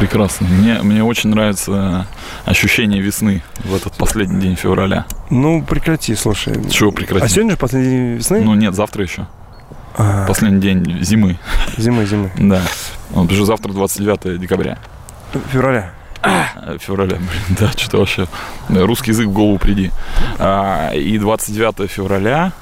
[0.00, 0.48] Прекрасно.
[0.48, 2.06] Мне, мне очень нравится
[2.46, 5.04] ощущение весны в этот последний день февраля.
[5.28, 6.54] Ну, прекрати, слушай.
[6.70, 7.26] Чего прекрати?
[7.26, 8.40] А сегодня же последний день весны?
[8.40, 9.26] Ну нет, завтра еще.
[9.96, 11.38] А, Последний день зимы.
[11.76, 12.32] Зимы, зимы.
[12.38, 12.62] Да.
[13.10, 14.78] Вот уже завтра 29 декабря.
[15.52, 15.92] Февраля.
[16.22, 18.26] Э, Февраля, блин, да, что-то вообще.
[18.70, 19.90] Русский язык в голову приди.
[20.38, 22.52] А, и 29 февраля,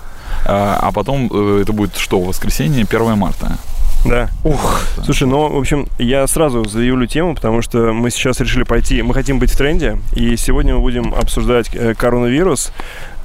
[0.44, 3.58] а, а потом э, это будет что, воскресенье, 1 марта.
[4.04, 4.28] Да.
[4.44, 4.82] Ух.
[5.04, 9.14] Слушай, ну, в общем, я сразу заявлю тему, потому что мы сейчас решили пойти, мы
[9.14, 12.72] хотим быть в тренде, и сегодня мы будем обсуждать э, коронавирус,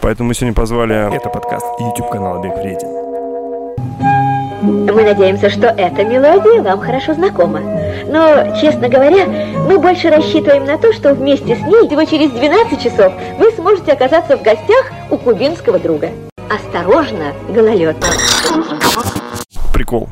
[0.02, 1.16] поэтому мы сегодня позвали...
[1.16, 3.04] Это подкаст YouTube канала Бег Вреден.
[4.64, 7.60] Мы надеемся, что эта мелодия вам хорошо знакома.
[8.08, 9.28] Но, честно говоря,
[9.68, 13.92] мы больше рассчитываем на то, что вместе с ней всего через 12 часов вы сможете
[13.92, 16.12] оказаться в гостях у кубинского друга.
[16.50, 17.98] Осторожно, гололед.
[19.74, 20.08] Прикол.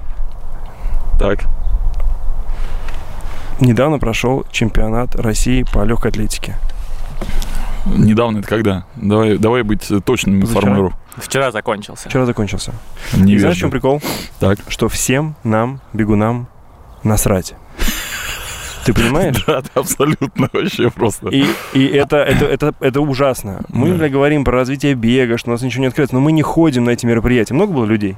[1.21, 1.39] Так.
[3.59, 6.55] Недавно прошел чемпионат России по легкой атлетике.
[7.85, 8.85] Недавно это когда?
[8.95, 10.93] Давай, давай быть точным информеру.
[11.17, 12.09] Вчера закончился.
[12.09, 12.73] Вчера закончился.
[13.15, 14.01] Не И знаешь, в чем прикол?
[14.39, 14.57] Так.
[14.67, 16.47] Что всем нам, бегунам,
[17.03, 17.53] насрать.
[18.85, 19.43] Ты понимаешь?
[19.47, 21.29] Да, это абсолютно вообще просто.
[21.29, 23.61] И, и это, это, это, это ужасно.
[23.69, 24.09] Мы, Да.
[24.09, 26.89] говорим про развитие бега, что у нас ничего не открыто, но мы не ходим на
[26.89, 27.53] эти мероприятия.
[27.53, 28.17] Много было людей?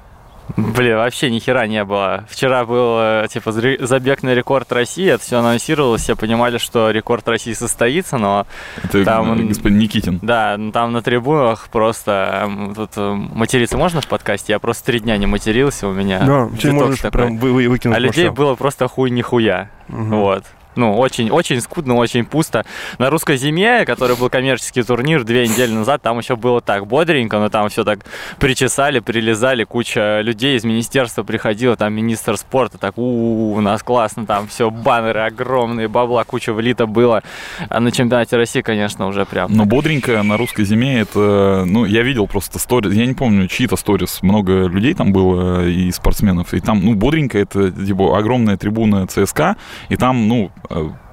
[0.58, 2.26] Блин, вообще ни хера не было.
[2.30, 7.28] Вчера был э, типа забег на рекорд России, это все анонсировалось, все понимали, что рекорд
[7.28, 8.46] России состоится, но
[8.84, 10.20] Это Там- э, господин Никитин.
[10.22, 14.54] да, ну, там на трибунах просто эм, тут э, материться можно в подкасте?
[14.54, 17.12] Я просто три дня не матерился, у меня Да, ты можешь такой.
[17.22, 18.36] прям вы, вы- выкинуть А людей сам.
[18.36, 19.70] было просто хуй нихуя.
[19.88, 20.10] Мгм.
[20.20, 20.44] Вот.
[20.76, 22.66] Ну, очень, очень скудно, очень пусто.
[22.98, 27.40] На русской зиме, который был коммерческий турнир две недели назад, там еще было так бодренько,
[27.40, 28.00] но там все так
[28.40, 34.26] причесали, прилезали, куча людей из министерства приходила, там министр спорта, так, у, у нас классно,
[34.26, 37.24] там все, баннеры огромные, бабла, куча влита было.
[37.70, 39.52] А на чемпионате России, конечно, уже прям.
[39.52, 43.76] Но бодренько на русской зиме это, ну, я видел просто сторис, я не помню, чьи-то
[43.76, 49.08] сторис, много людей там было и спортсменов, и там, ну, бодренько это, типа, огромная трибуна
[49.08, 49.58] ЦСКА,
[49.90, 50.63] и там, ну, э,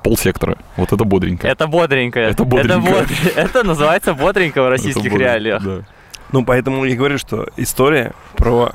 [0.03, 1.47] полсектора, вот это бодренько.
[1.47, 2.21] Это бодренько.
[2.21, 3.07] Это бодренько.
[3.37, 5.63] Это, называется бодренько в российских реалиях.
[5.63, 5.83] да.
[6.33, 8.73] Ну, поэтому я говорю, что история про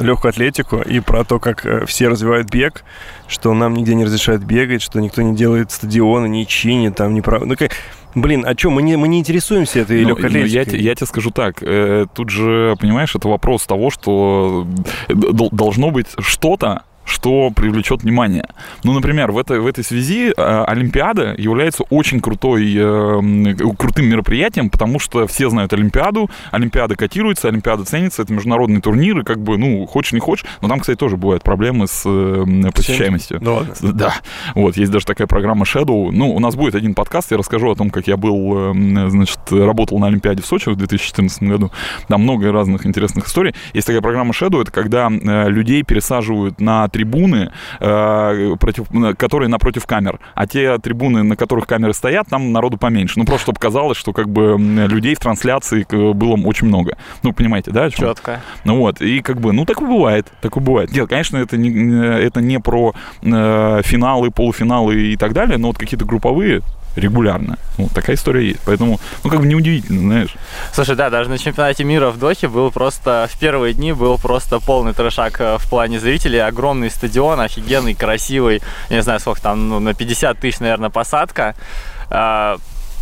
[0.00, 2.84] легкую атлетику и про то, как э, все развивают бег,
[3.28, 7.20] что нам нигде не разрешают бегать, что никто не делает стадионы, не чинит, там, не
[7.20, 7.44] прав...
[7.44, 7.72] Ну, как...
[8.14, 10.80] Блин, а что, мы не, мы не интересуемся этой Ну, легкой ну, я, атлетикой?
[10.80, 14.66] я тебе скажу так, э, тут же, понимаешь, это вопрос того, что
[15.08, 18.44] э, дол- должно быть что-то, что привлечет внимание.
[18.82, 24.06] Ну, например, в этой, в этой связи э, Олимпиада является очень крутой, э, м, крутым
[24.06, 29.40] мероприятием, потому что все знают Олимпиаду, Олимпиада котируется, Олимпиада ценится, это международный турнир, и как
[29.40, 33.38] бы, ну, хочешь не хочешь, но там, кстати, тоже бывают проблемы с э, посещаемостью.
[33.40, 33.74] Ну ладно.
[33.92, 34.14] Да,
[34.54, 36.10] вот, есть даже такая программа Shadow.
[36.10, 39.38] Ну, у нас будет один подкаст, я расскажу о том, как я был, эм, значит,
[39.50, 41.70] работал на Олимпиаде в Сочи в 2014 году.
[42.08, 43.54] Там много разных интересных историй.
[43.74, 48.86] Есть такая программа Shadow, это когда э, людей пересаживают на трибуны, э, против,
[49.18, 53.18] которые напротив камер, а те трибуны, на которых камеры стоят, там народу поменьше.
[53.18, 56.96] Ну, просто чтобы казалось, что как бы людей в трансляции э, было очень много.
[57.22, 57.90] Ну, понимаете, да?
[57.90, 58.40] Четко.
[58.64, 60.90] Ну вот, и как бы, ну, такое бывает, такое бывает.
[60.92, 65.68] Нет, конечно, это не, не- это не про э, финалы, полуфиналы и так далее, но
[65.68, 66.62] вот какие-то групповые
[66.96, 67.58] регулярно.
[67.78, 68.60] Ну, такая история есть.
[68.64, 70.34] Поэтому, ну, как бы неудивительно, знаешь.
[70.72, 74.60] Слушай, да, даже на чемпионате мира в Дохе был просто в первые дни был просто
[74.60, 76.40] полный трешак э, в плане зрителей.
[76.40, 78.62] Огромный стадион, офигенный, красивый.
[78.88, 81.54] Я не знаю, сколько там, ну, на 50 тысяч, наверное, посадка.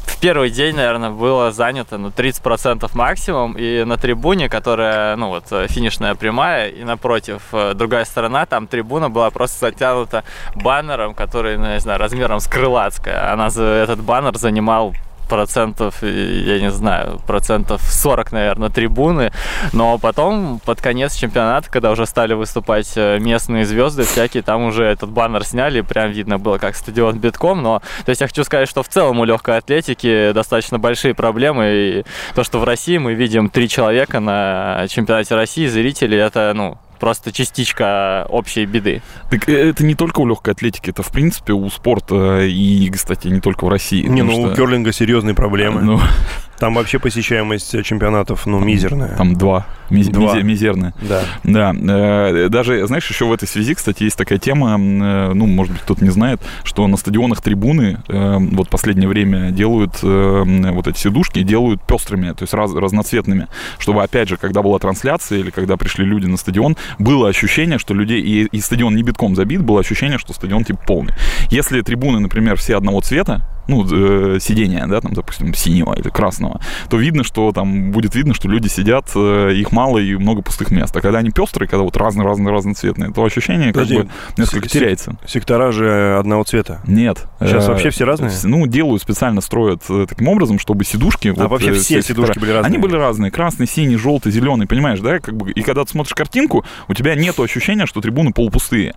[0.07, 5.45] В первый день, наверное, было занято ну, 30% максимум, и на трибуне, которая, ну вот,
[5.51, 11.57] э, финишная прямая, и напротив э, другая сторона, там трибуна была просто затянута баннером, который,
[11.57, 13.33] ну, я не знаю, размером с крылатская.
[13.33, 14.95] Она, этот баннер занимал
[15.29, 19.33] процентов, я не знаю, процентов 40, наверное, трибуны.
[19.73, 24.85] Но потом, под конец чемпионата, когда уже стали выступать э, местные звезды всякие, там уже
[24.85, 27.63] этот баннер сняли, прям видно было, как стадион битком.
[27.63, 31.65] Но, то есть я хочу сказать, что в целом у легкой атлетики достаточно большие проблемы.
[31.75, 32.05] И
[32.35, 37.33] то, что в России мы видим три человека на чемпионате России, зрители, это, ну, просто
[37.33, 39.03] частичка общей беды.
[39.29, 43.29] Так э, это не только у легкой атлетики, это, в принципе, у спорта и, кстати,
[43.29, 44.07] не только в России.
[44.07, 45.83] Не, ну у что, керлинга серьезные проблемы.
[45.83, 46.01] Ну,
[46.59, 49.17] Там вообще посещаемость чемпионатов, ну, мизерная.
[49.17, 49.67] Там два.
[49.91, 50.35] Миз- Два.
[50.35, 50.95] мизе- мизерная.
[51.03, 51.23] Да.
[51.45, 55.73] Да, э, даже, знаешь, еще в этой связи, кстати, есть такая тема, э, ну, может
[55.75, 60.43] быть, кто-то не знает, что на стадионах трибуны э, вот последнее время делают э,
[60.73, 63.49] вот эти сидушки, делают пестрыми, то есть раз- разноцветными,
[63.79, 67.93] чтобы, опять же, когда была трансляция или когда пришли люди на стадион, было ощущение, что
[67.93, 71.13] людей, и, и стадион не битком забит, было ощущение, что стадион типа полный.
[71.51, 76.61] Если трибуны, например, все одного цвета, ну, э, сидения, да, там, допустим, синего или красного,
[76.89, 80.71] то видно, что там будет видно, что люди сидят, э, их мало и много пустых
[80.71, 80.95] мест.
[80.97, 85.17] А когда они пестрые, когда вот разные-разные разноцветные, то ощущение как Подожди, бы несколько теряется.
[85.27, 86.81] Сектора же одного цвета.
[86.87, 87.25] Нет.
[87.41, 88.31] Сейчас Э, вообще все разные?
[88.45, 91.33] Ну, делают специально, строят э, таким образом, чтобы сидушки...
[91.37, 92.69] А вообще э, все сектора- сидушки были разные?
[92.69, 93.31] Они были разные.
[93.31, 95.19] Красный, синий, желтый, зеленый, понимаешь, да?
[95.19, 98.95] Как бы, и когда ты смотришь картинку, у тебя нет ощущения, что трибуны полупустые.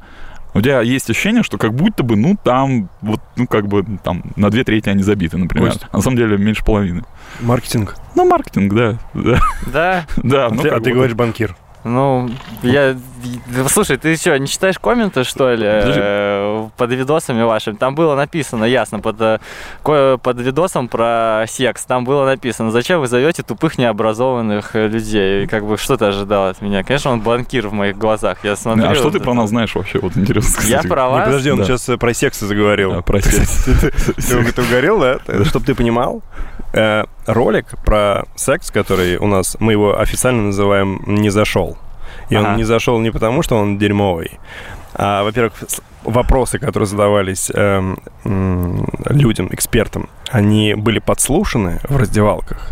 [0.57, 4.23] У тебя есть ощущение, что как будто бы, ну, там, вот, ну, как бы, там,
[4.35, 5.71] на две трети они забиты, например.
[5.71, 5.85] Кость.
[5.91, 7.03] А на самом деле меньше половины.
[7.41, 7.95] Маркетинг.
[8.15, 8.97] Ну, маркетинг, да.
[9.13, 9.39] Да,
[9.71, 11.55] Да, да А ну, ты, а ты говоришь банкир.
[11.83, 12.29] ну,
[12.63, 12.97] я...
[13.47, 17.75] да, Слушай, ты что, не читаешь комменты, что ли, э, под видосами вашими?
[17.75, 19.39] Там было написано, ясно, под, э,
[19.83, 25.43] под видосом про секс, там было написано, зачем вы зовете тупых необразованных э, людей?
[25.43, 26.83] И Как бы, что ты ожидал от меня?
[26.83, 28.85] Конечно, он банкир в моих глазах, я смотрю.
[28.87, 29.25] А что вот ты это.
[29.25, 29.99] про нас знаешь вообще?
[29.99, 30.83] Вот интересно сказать.
[30.83, 31.25] Я про Не, вас?
[31.25, 31.63] подожди, он Да.
[31.65, 32.93] сейчас э, про секс заговорил.
[32.93, 33.65] А, про секс.
[33.65, 35.17] Ты ты угорел, да?
[35.45, 36.21] Чтобы ты понимал,
[36.73, 41.77] э, ролик про секс, который у нас, мы его официально называем «Не зашел».
[42.29, 42.49] И Ага.
[42.49, 44.39] он не зашел не потому, что он дерьмовый,
[44.93, 45.53] а, во-первых,
[46.03, 47.97] вопросы, которые задавались м,
[49.09, 52.71] людям, экспертам, они были подслушаны в раздевалках.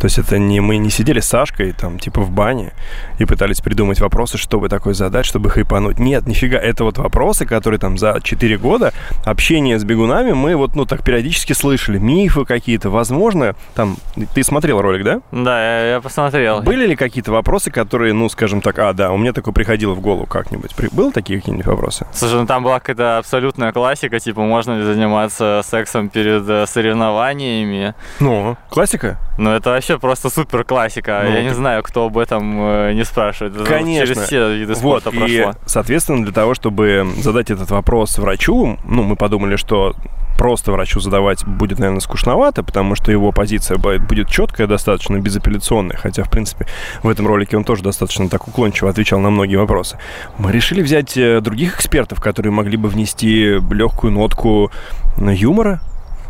[0.00, 2.72] То есть это не мы не сидели с Сашкой там типа в бане
[3.18, 5.98] и пытались придумать вопросы, чтобы такое задать, чтобы хайпануть.
[5.98, 8.92] Нет, нифига, это вот вопросы, которые там за 4 года
[9.24, 11.98] общения с бегунами мы вот ну так периодически слышали.
[11.98, 13.96] Мифы какие-то, возможно, там
[14.34, 15.20] ты смотрел ролик, да?
[15.32, 16.62] Да, я, я посмотрел.
[16.62, 20.00] Были ли какие-то вопросы, которые, ну, скажем так, а, да, у меня такое приходило в
[20.00, 20.74] голову как-нибудь.
[20.74, 22.06] При- Были такие какие-нибудь вопросы?
[22.12, 27.94] Слушай, ну там была какая-то абсолютная классика, типа, можно ли заниматься сексом перед э, соревнованиями.
[28.20, 29.18] Ну, классика?
[29.38, 31.22] Ну, это вообще просто супер классика.
[31.24, 33.56] Ну, Я не ты- знаю, кто об этом э, не спрашивает.
[33.56, 34.06] Это Конечно.
[34.14, 35.54] Через все виды Вот, спорта и, прошло.
[35.66, 39.94] соответственно, для того, чтобы задать этот вопрос врачу, ну, мы подумали, что
[40.38, 45.96] просто врачу задавать будет, наверное, скучновато, потому что его позиция будет будет четкая достаточно, безапелляционная,
[45.96, 46.66] хотя, в принципе,
[47.02, 49.96] в этом ролике он тоже достаточно так уклончиво отвечал на многие вопросы.
[50.38, 54.70] Мы решили взять э, других экспертов, которые могли бы внести легкую нотку
[55.18, 55.80] э, юмора.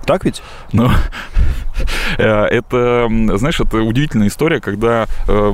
[0.07, 0.43] Так ведь?
[0.73, 0.91] Ну,
[2.19, 5.53] э, это, знаешь, это удивительная история, когда э,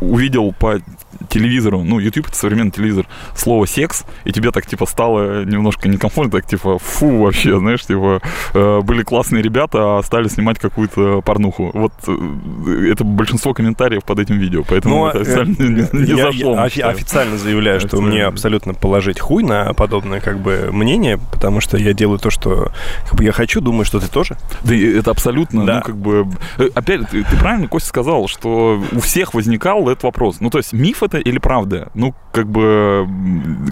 [0.00, 0.80] увидел по
[1.28, 6.40] телевизору, ну, YouTube это современный телевизор, слово секс, и тебе так, типа, стало немножко некомфортно,
[6.40, 8.20] так, типа, фу, вообще, знаешь, типа,
[8.54, 11.70] э, были классные ребята, а стали снимать какую-то порнуху.
[11.72, 16.54] Вот это большинство комментариев под этим видео, поэтому это э, официально не, не я- зашло.
[16.54, 18.08] я офи- официально заявляю, что Официально.
[18.08, 22.72] мне абсолютно положить хуй на подобное как бы мнение, потому что я делаю то, что
[23.08, 24.36] как бы я хочу, думаю, что ты тоже.
[24.64, 25.76] Да это абсолютно, Да.
[25.76, 26.26] ну, как бы...
[26.58, 30.36] э, Опять, ты, ты правильно, Костя, сказал, что у всех возникал этот вопрос.
[30.40, 31.90] Ну, то есть, миф это или правда?
[31.94, 33.06] Ну, как бы,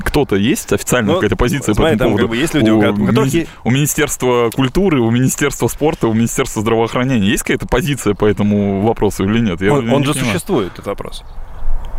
[0.05, 2.29] кто-то есть официальная Ну, какая-то позиция смотри, по там этому как поводу?
[2.29, 6.63] бы есть люди, у у которых мини- у Министерства культуры, у Министерства спорта, у Министерства
[6.63, 9.61] здравоохранения есть какая-то позиция по этому вопросу или нет?
[9.61, 10.33] Я- Он, я он же понимаю.
[10.33, 11.23] существует, этот вопрос.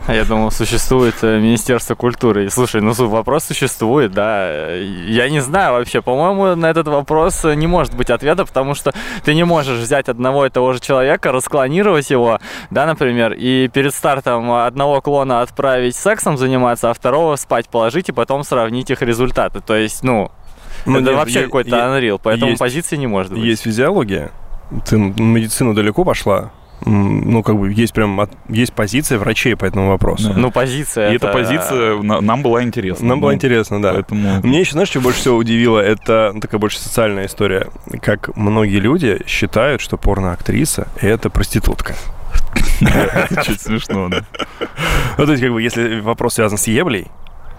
[0.07, 2.46] А Я думал, существует э, Министерство культуры.
[2.46, 4.72] И, слушай, ну вопрос существует, да.
[4.75, 6.04] Я не знаю вообще.
[6.04, 8.94] По-моему, на этот вопрос э, не может быть ответа, потому что
[9.24, 13.96] ты не можешь взять одного и того же человека, расклонировать его, да, например, и перед
[13.96, 19.60] стартом одного клона отправить сексом заниматься, а второго спать положить и потом сравнить их результаты.
[19.62, 20.30] То есть, ну,
[20.86, 23.42] Ну, это нет, вообще какой-то Unreal, поэтому есть- позиции не может быть.
[23.42, 24.30] Есть физиология.
[24.88, 26.52] Ты в медицину далеко пошла.
[26.83, 30.29] Ну, как бы есть прям от- есть позиция врачей по этому вопросу.
[30.29, 30.39] Да.
[30.39, 31.11] Ну, позиция.
[31.11, 31.27] И это...
[31.27, 33.07] эта позиция на- нам была интересна.
[33.07, 33.94] Нам Ну, интересно, да.
[33.94, 34.41] Поэтому...
[34.44, 35.79] Мне еще, знаешь, что больше всего удивило?
[35.79, 37.67] Это такая больше социальная история.
[38.01, 41.95] Как многие люди считают, что порноактриса— это проститутка.
[43.44, 44.23] Чуть смешно, да.
[45.17, 47.07] Ну, то есть, как бы, если вопрос связан с еблей,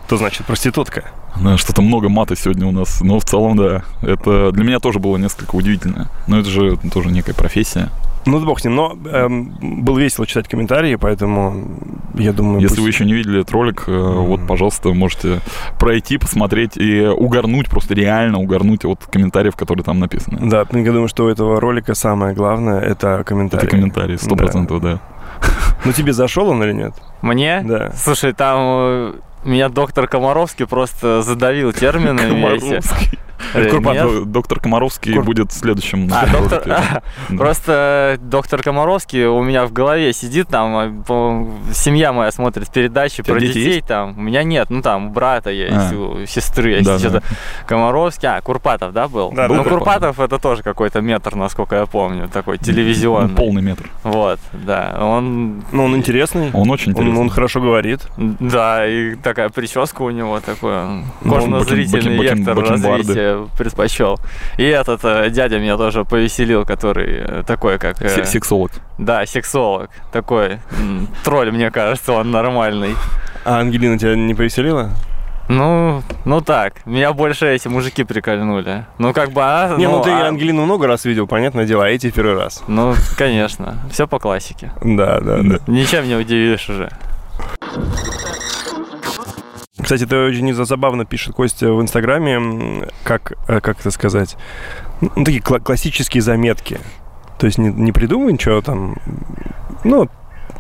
[0.09, 1.05] то значит проститутка.
[1.43, 3.01] Да, что-то много мата сегодня у нас.
[3.01, 3.83] Но в целом, да.
[4.03, 6.09] Это для меня тоже было несколько удивительно.
[6.27, 7.89] Но это же тоже некая профессия.
[8.27, 8.75] Ну, да бог с ним.
[8.75, 11.79] Но эм, было весело читать комментарии, поэтому
[12.15, 12.61] я думаю...
[12.61, 15.41] Если пусть- вы еще не видели этот ролик, э, вот, пожалуйста, можете
[15.79, 20.39] пройти, посмотреть и угорнуть, просто реально угорнуть от комментариев, которые там написаны.
[20.51, 23.65] Да, я думаю, что у этого ролика самое главное— это комментарии.
[23.65, 25.01] Это комментарии, сто процентов, да.
[25.85, 26.95] Ну, тебе зашел он или нет?
[27.23, 27.63] Мне?
[27.65, 27.93] Да.
[27.95, 29.15] Слушай, там э,
[29.45, 32.55] меня доктор Комаровский просто задавил терминами.
[32.55, 32.61] эти.
[32.65, 33.19] Комаровский.
[33.55, 34.13] Э, Курпатов.
[34.15, 34.31] нет.
[34.33, 36.11] Доктор Комаровский Кур- будет следующим.
[36.13, 36.63] А, доктор.
[36.67, 37.03] Да.
[37.37, 43.23] просто доктор Комаровский у меня в голове сидит там, а, по- семья моя смотрит передачи
[43.23, 43.87] про дети детей есть?
[43.87, 44.17] там.
[44.19, 45.95] У меня нет, ну там у брата есть, А.
[45.95, 46.99] у сестры есть, Да, да.
[46.99, 47.23] что-то.
[47.67, 49.33] Комаровский, а, Курпатов, да, был?
[49.33, 49.65] Да, ну.
[49.65, 53.35] Курпатов это тоже какой-то метр, насколько я помню, такой Ну, телевизионный.
[53.35, 53.89] Полный метр.
[54.03, 56.51] Вот, да, он, Ну, он интересный.
[56.53, 57.21] Он очень Он, интересный.
[57.21, 58.01] он хорошо говорит.
[58.17, 63.13] да, и такая прическа у него, такой он Ну, кожно-зрительный вектор бакенбарды.
[63.35, 64.19] Развития предпочел.
[64.57, 68.01] И этот э, дядя меня тоже повеселил, который э, такой, как...
[68.03, 68.71] э, Се- Сексолог.
[68.99, 69.91] Да, сексолог.
[70.13, 70.59] Такой
[71.25, 72.95] тролль, мне кажется, он нормальный.
[73.45, 74.91] А Ангелина тебя не повеселила?
[75.49, 78.85] Ну, ну так, меня больше эти мужики прикольнули.
[78.99, 79.77] Ну, как бы она...
[79.77, 82.65] Не, ну ты а- Ангелину много раз видел, понятное дело, а эти первый раз.
[82.67, 84.73] Ну, конечно, все по классике.
[84.83, 85.59] Да, да, да.
[85.69, 86.91] Ничем не удивишь уже.
[89.87, 94.37] Кстати, это очень забавно пишет Костя в Инстаграме, как, э, как это сказать,
[95.01, 96.81] ну, такие кла- классические заметки.
[97.39, 98.97] То есть не, не придумай ничего там,
[99.85, 100.09] ну,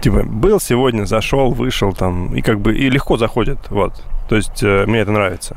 [0.00, 4.00] типа, был сегодня, зашел, вышел там, и как бы, и легко заходит, вот.
[4.28, 5.56] То есть э, мне это нравится.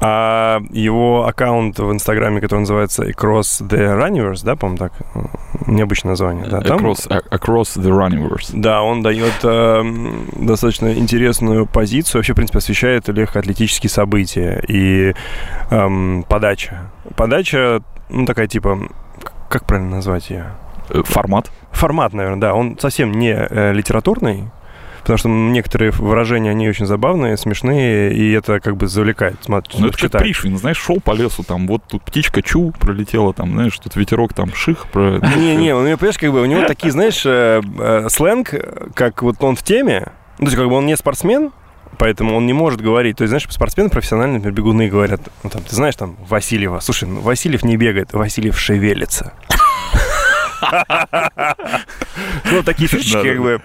[0.00, 4.92] А его аккаунт в Инстаграме, который называется Across the Runniverse, да, по-моему, так?
[5.14, 5.20] э,
[5.66, 6.46] Необычное название.
[6.46, 8.50] Да, там- Across, across the Runniverse.
[8.52, 9.82] да, он дает э,
[10.36, 12.20] достаточно интересную позицию.
[12.20, 15.14] Вообще, в принципе, освещает легкоатлетические события и
[15.70, 16.90] эм, подача.
[17.16, 18.78] Подача, ну, такая типа,
[19.48, 20.46] как правильно назвать ее?
[20.90, 21.50] Э, Формат.
[21.72, 22.54] Формат, наверное, да.
[22.54, 24.44] Он совсем не э, литературный,
[25.08, 29.38] потому что некоторые выражения, они очень забавные, смешные, и это как бы завлекает.
[29.40, 30.20] Смотри, Ну, это как читать.
[30.20, 34.34] Пришвин, знаешь, шел по лесу, там, вот тут птичка чу пролетела, там, знаешь, тут ветерок,
[34.34, 34.86] там, ших.
[34.88, 35.18] Про...
[35.38, 38.52] Не-не, у него, понимаешь, как бы у него такие, знаешь, э, э, сленг,
[38.92, 41.52] как вот он в теме, ну, то есть как бы он не спортсмен,
[41.96, 43.16] поэтому он не может говорить.
[43.16, 47.08] То есть, знаешь, спортсмены профессиональные, например, бегуны говорят, ну, там, ты знаешь, там, Васильева, слушай,
[47.08, 49.32] ну, Васильев не бегает, Васильев шевелится.
[52.50, 53.60] Ну, такие фишечки, как бы,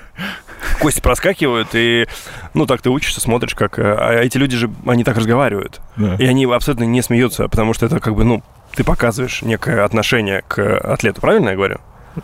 [0.79, 2.07] кости проскакивают, и,
[2.53, 3.79] ну, так ты учишься, смотришь, как...
[3.79, 5.81] э, А эти люди же, они так разговаривают.
[5.95, 6.15] Да.
[6.15, 8.43] И они абсолютно не смеются, потому что это как бы, ну,
[8.75, 11.77] ты показываешь некое отношение к атлету, правильно я говорю?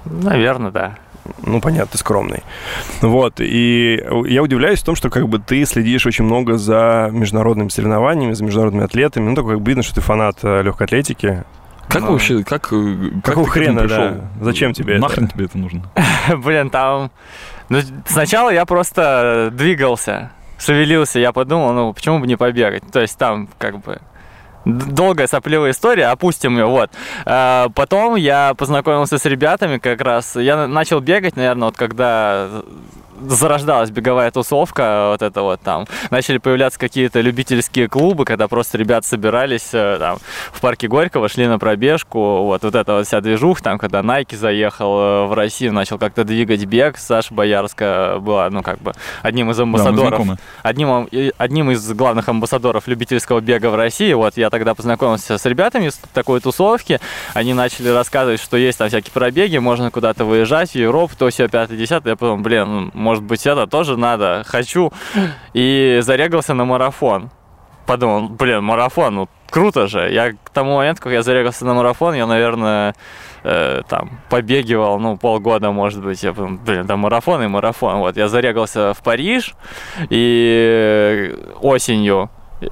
[0.06, 0.96] Наверное, да.
[1.44, 2.42] Ну, понятно, ты скромный.
[3.02, 7.70] Вот, и я удивляюсь в том, что как бы ты следишь очень много за международными
[7.70, 9.30] соревнованиями, за международными атлетами.
[9.30, 11.44] Ну, только как бы видно, что ты фанат э, легкой атлетики.
[11.88, 13.98] Как Ну, вообще, как, э, как Какого ты к этому хрена, пришел?
[14.10, 14.30] да?
[14.42, 15.02] Зачем тебе это?
[15.04, 15.84] Нахрен тебе это нужно?
[16.38, 17.12] Блин, там...
[17.70, 22.84] Ну, сначала я просто двигался, шевелился, я подумал, ну, почему бы не побегать?
[22.92, 24.00] То есть там, как бы,
[24.66, 26.90] долгая сопливая история, опустим ее, вот.
[27.26, 32.50] А, Потом я познакомился с ребятами как раз, я на- начал бегать, наверное, вот когда
[33.28, 35.86] зарождалась беговая тусовка, вот это вот там.
[36.12, 40.18] Начали появляться какие-то любительские клубы, когда просто ребята собирались э, там
[40.52, 44.36] в парке Горького, шли на пробежку, вот, вот эта вот вся движуха, там, когда Nike
[44.36, 49.52] заехал э, в Россию, начал как-то двигать бег, Саша Боярская была, ну, как бы, одним
[49.52, 50.38] из Да, амбассадоров знакомы.
[50.64, 51.08] одним,
[51.38, 54.14] одним из главных амбассадоров любительского бега в России.
[54.14, 57.00] Вот я тогда познакомился с ребятами из такой тусовки.
[57.34, 61.48] Они начали рассказывать, что есть там всякие пробеги, можно куда-то выезжать в Европу, то все,
[61.48, 64.94] 5 10 Я подумал, блин, может быть, это тоже надо, хочу.
[65.56, 67.32] И зарегался на марафон.
[67.88, 70.12] Подумал, блин, марафон, ну круто же.
[70.12, 72.94] Я к тому моменту, как я зарегался на марафон, я, наверное,
[73.44, 77.98] э, там побегивал, ну, полгода, может быть, я подумал, блин, да марафон и марафон.
[77.98, 79.56] Вот, я зарегался в Париж,
[80.12, 82.30] и осенью
[82.62, 82.68] э,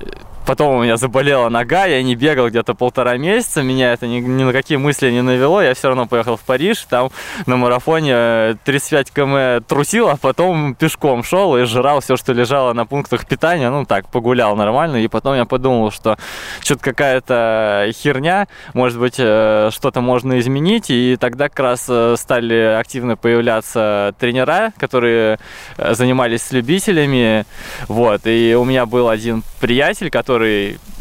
[0.48, 4.44] Потом у меня заболела нога, я не бегал где-то полтора месяца, меня это ни, ни
[4.44, 7.10] на какие мысли не навело, я все равно поехал в Париж, там
[7.48, 12.72] на марафоне э, 35 км трусил, а потом пешком шел и жрал все, что лежало
[12.72, 16.18] на пунктах питания, ну так, погулял нормально, и потом я подумал, что
[16.62, 22.77] что-то какая-то херня, может быть, э, что-то можно изменить, и тогда как раз э, стали
[22.80, 25.39] активно появляться тренера, которые
[25.75, 27.46] э, занимались с любителями,
[27.89, 30.37] вот, и у меня был один приятель, который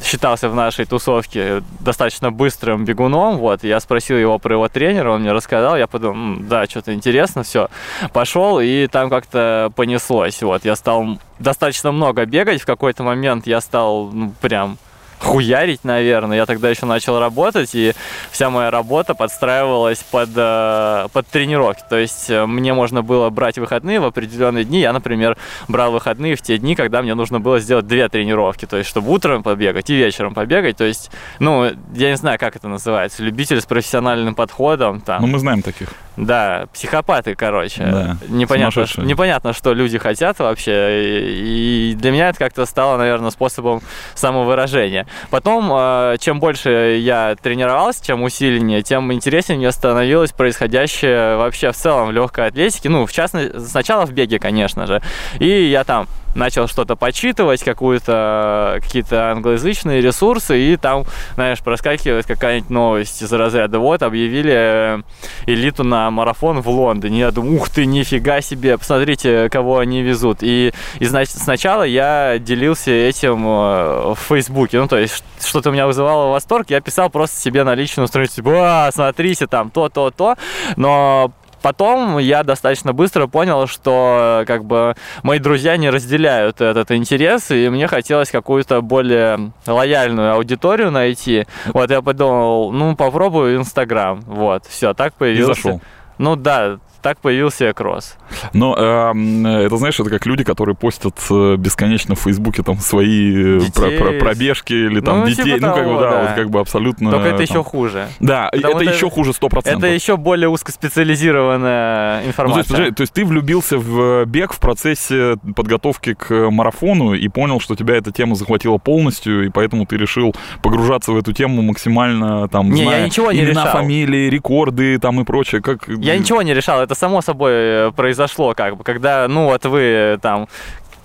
[0.05, 5.23] считался в нашей тусовке достаточно быстрым бегуном, вот, я спросил его про его тренера, он
[5.23, 7.69] мне рассказал, я подумал, «М, да, что-то интересно, все,
[8.13, 13.61] пошел, и там как-то понеслось, вот, я стал достаточно много бегать, в какой-то момент я
[13.61, 14.79] стал, ну, прям
[15.19, 16.37] хуярить, наверное.
[16.37, 17.93] Я тогда еще начал работать, и
[18.31, 21.83] вся моя работа подстраивалась под, э, под тренировки.
[21.89, 24.81] То есть э, мне можно было брать выходные в определенные дни.
[24.81, 25.37] Я, например,
[25.69, 28.67] брал выходные в те дни, когда мне нужно было сделать две тренировки.
[28.67, 30.77] То есть, чтобы утром побегать и вечером побегать.
[30.77, 33.23] То есть, ну, я не знаю, как это называется.
[33.23, 35.01] Любитель с профессиональным подходом.
[35.01, 35.23] Там.
[35.23, 35.89] Ну, мы знаем таких.
[36.17, 37.85] Да, психопаты, короче.
[37.85, 41.27] Да, непонятно, непонятно, что люди хотят вообще.
[41.27, 43.83] И для меня это как-то стало, наверное, способом
[44.15, 45.07] самовыражения.
[45.31, 51.77] Потом, э, чем больше я тренировался, чем усиленнее, тем интереснее мне становилось происходящее вообще в
[51.77, 52.89] целом в легкой атлетике.
[52.89, 55.03] Ну, в частности, сначала в беге, конечно же.
[55.39, 62.71] И я там начал что-то почитывать, какую-то какие-то англоязычные ресурсы, и там, знаешь, проскакивает какая-нибудь
[62.71, 63.79] новость из разряда.
[63.79, 65.03] Вот, объявили э,
[65.47, 67.21] элиту на марафон в Лондоне.
[67.21, 70.39] Я думаю, ух ты, нифига себе, посмотрите, кого они везут.
[70.43, 74.79] И, и значит, сначала я делился этим э, в Фейсбуке.
[74.79, 78.37] Ну, то есть, что-то у меня вызывало восторг, я писал просто себе на личную страницу,
[78.37, 80.37] типа, «А, смотрите, там то, то, то.
[80.77, 81.33] Но
[81.67, 84.95] Потом я достаточно быстро понял, что как бы
[85.25, 91.45] мои друзья не разделяют этот интерес, и мне хотелось какую-то более лояльную аудиторию найти.
[91.75, 94.21] Вот я подумал, ну попробую Инстаграм.
[94.29, 95.55] Вот, все, так И появился.
[95.55, 95.81] зашел.
[96.19, 98.17] Ну да, так появился кросс.
[98.53, 103.59] Но эм, это, знаешь, это как люди, которые постят э, бесконечно в Фейсбуке там свои
[103.59, 105.45] э, про- про- пробежки или там Ну, детей.
[105.55, 106.23] типа ну, как бы, да, да.
[106.23, 107.11] вот как бы абсолютно...
[107.11, 108.09] Только это там- еще хуже.
[108.21, 109.61] Да, Потому это еще хуже 100%.
[109.79, 112.85] Это еще более узкоспециализированная Ну, то, информация.
[112.85, 117.75] есть, то есть ты влюбился в бег в процессе подготовки к марафону и понял, что
[117.77, 122.71] тебя эта тема захватила полностью, и поэтому ты решил погружаться в эту тему максимально, там,
[122.71, 123.73] Не, я зная ничего не имена, решал.
[123.73, 125.61] фамилии, рекорды там и прочее.
[125.63, 125.89] Как...
[125.89, 129.81] Я ничего не решал, это само собой э, произошло, как бы, когда, ну, вот вы
[129.81, 130.49] э, там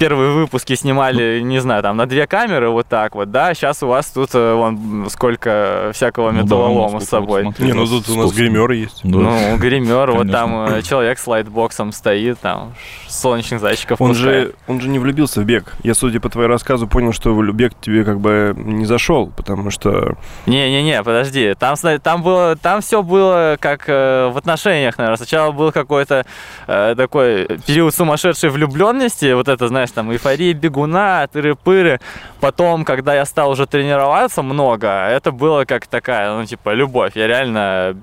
[0.01, 3.87] первые выпуски снимали, не знаю, там на две камеры вот так вот, да, сейчас у
[3.87, 7.43] вас тут э, вон сколько всякого Ну да, металлолома ну, с собой.
[7.43, 9.01] вот Не, ну тут у нас гримеры есть.
[9.03, 9.19] Да.
[9.19, 12.73] Ну, гример, вот там э, человек с лайтбоксом стоит, там
[13.07, 14.47] солнечных зайчиков Он пускает.
[14.47, 15.75] же, он же не влюбился в бег.
[15.83, 19.69] Я, судя по твоему рассказу, понял, что в бег тебе как бы не зашел, потому
[19.69, 20.15] что...
[20.47, 21.53] Не-не-не, подожди.
[21.59, 25.17] Там, там было, там все было как э, в отношениях, наверное.
[25.17, 26.25] Сначала был какой-то
[26.65, 31.99] э, такой период сумасшедшей влюбленности, вот это, знаешь, там эйфория бегуна, тыры-пыры.
[32.39, 37.13] Потом, когда я стал уже тренироваться много, это было как такая, ну, типа, любовь.
[37.15, 37.97] Я реально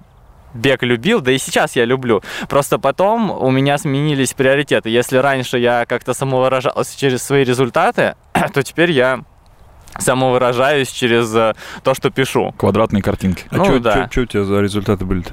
[0.55, 2.23] бег любил, да и сейчас я люблю.
[2.49, 4.91] Просто потом у меня сменились приоритеты.
[4.91, 8.15] Если раньше я как-то самовыражался через свои результаты,
[8.55, 9.21] то теперь я
[9.99, 12.55] самовыражаюсь через э, то, что пишу.
[12.57, 13.45] Квадратные картинки.
[13.51, 14.09] А Ну, что да.
[14.15, 15.33] у тебя за результаты были-то?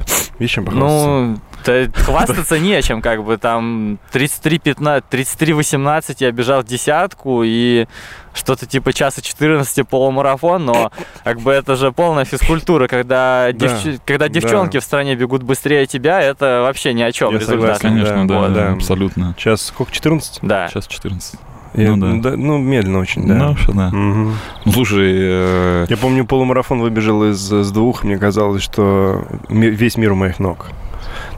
[0.63, 1.07] Похвастаться?
[1.07, 7.87] Ну, да, хвастаться нечем, как бы там 33-15, 33-18 я бежал в десятку и
[8.33, 10.91] что-то типа часа 14 полумарафон, но
[11.23, 14.79] как бы это же полная физкультура, когда, девч- когда девчонки да.
[14.81, 17.77] в стране бегут быстрее тебя, это вообще ни о чем Я результат.
[17.79, 17.81] согласен.
[17.81, 18.71] Конечно, да, да, да.
[18.73, 19.33] абсолютно.
[19.37, 20.39] Сейчас сколько, 14?
[20.41, 20.67] Да.
[20.67, 21.35] Сейчас 14.
[21.75, 22.37] Я- Ну да.
[22.37, 23.33] ну, медленно очень, да.
[23.35, 23.89] Ну, вообще, да.
[23.91, 24.31] Ну,
[24.71, 30.13] слушай, э, Я помню, полумарафон выбежал из, из двух, мне казалось, что ми- весь мир
[30.13, 30.67] у моих ног.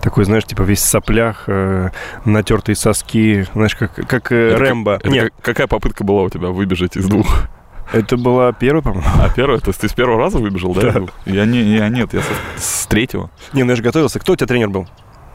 [0.08, 1.90] Такой, знаешь, типа весь в соплях, э,
[2.24, 4.92] натертые соски, знаешь, как, как э, это как- Рэмбо.
[4.96, 7.28] это Нет, как- какая попытка была у тебя выбежать из двух?
[7.92, 9.06] это была первая, по-моему.
[9.22, 9.60] А первая?
[9.60, 10.92] То есть ты с первого раза выбежал, да?
[10.94, 11.02] Да.
[11.26, 13.30] Я, не, я нет, я со- с третьего.
[13.52, 14.18] Не, ну я же готовился.
[14.22, 14.88] Кто у тебя тренер был?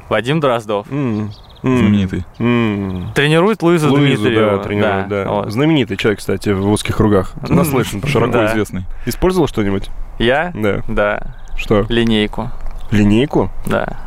[0.09, 0.87] Вадим Дроздов.
[0.91, 1.33] М,
[1.63, 2.25] м, Знаменитый.
[2.39, 3.13] м.
[3.15, 4.57] Тренирует Луизу, Луизу, Дмитриеву.
[4.57, 5.25] да, тренирует, да.
[5.29, 5.53] вот.
[5.53, 7.35] Знаменитый человек, кстати, в узких кругах.
[7.47, 8.03] Наслышан.
[8.07, 8.33] Широко.
[8.33, 8.47] Да.
[8.47, 8.85] известный.
[9.05, 9.91] Использовал что-нибудь?
[10.19, 10.51] Я?
[10.55, 10.81] Да.
[10.89, 11.37] Да.
[11.59, 11.85] Что?
[11.91, 12.51] Линейку.
[12.91, 13.51] Линейку?
[13.67, 13.99] Да.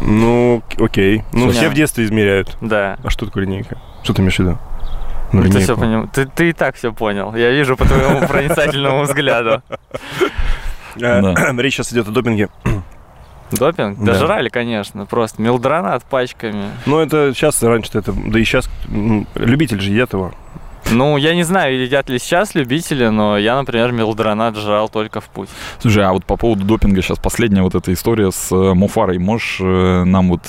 [0.00, 1.24] Ну, окей.
[1.32, 2.56] Ну, все в детстве измеряют.
[2.60, 2.98] Да.
[3.02, 3.78] А что такое линейка?
[4.02, 4.58] Что ты имеешь в виду?
[5.30, 7.34] Ну, Ты, все поним- ты, ты и так все понял.
[7.34, 9.62] Я вижу по твоему проницательному взгляду.
[10.96, 11.34] Да.
[11.58, 12.48] Речь сейчас идет о допинге.
[13.50, 13.98] Допинг?
[14.02, 14.14] Да.
[14.14, 15.06] Жрали, конечно.
[15.06, 16.70] Просто мелдронат пачками.
[16.86, 18.12] Ну, это сейчас, раньше это...
[18.12, 18.70] Да и сейчас
[19.34, 20.32] любитель же едят его.
[20.90, 25.28] Ну, я не знаю, едят ли сейчас любители, но я, например, мелдронат жрал только в
[25.28, 25.50] путь.
[25.80, 29.18] Слушай, а вот по поводу допинга сейчас последняя вот эта история с э, Мофарой.
[29.18, 30.44] Можешь э, нам вот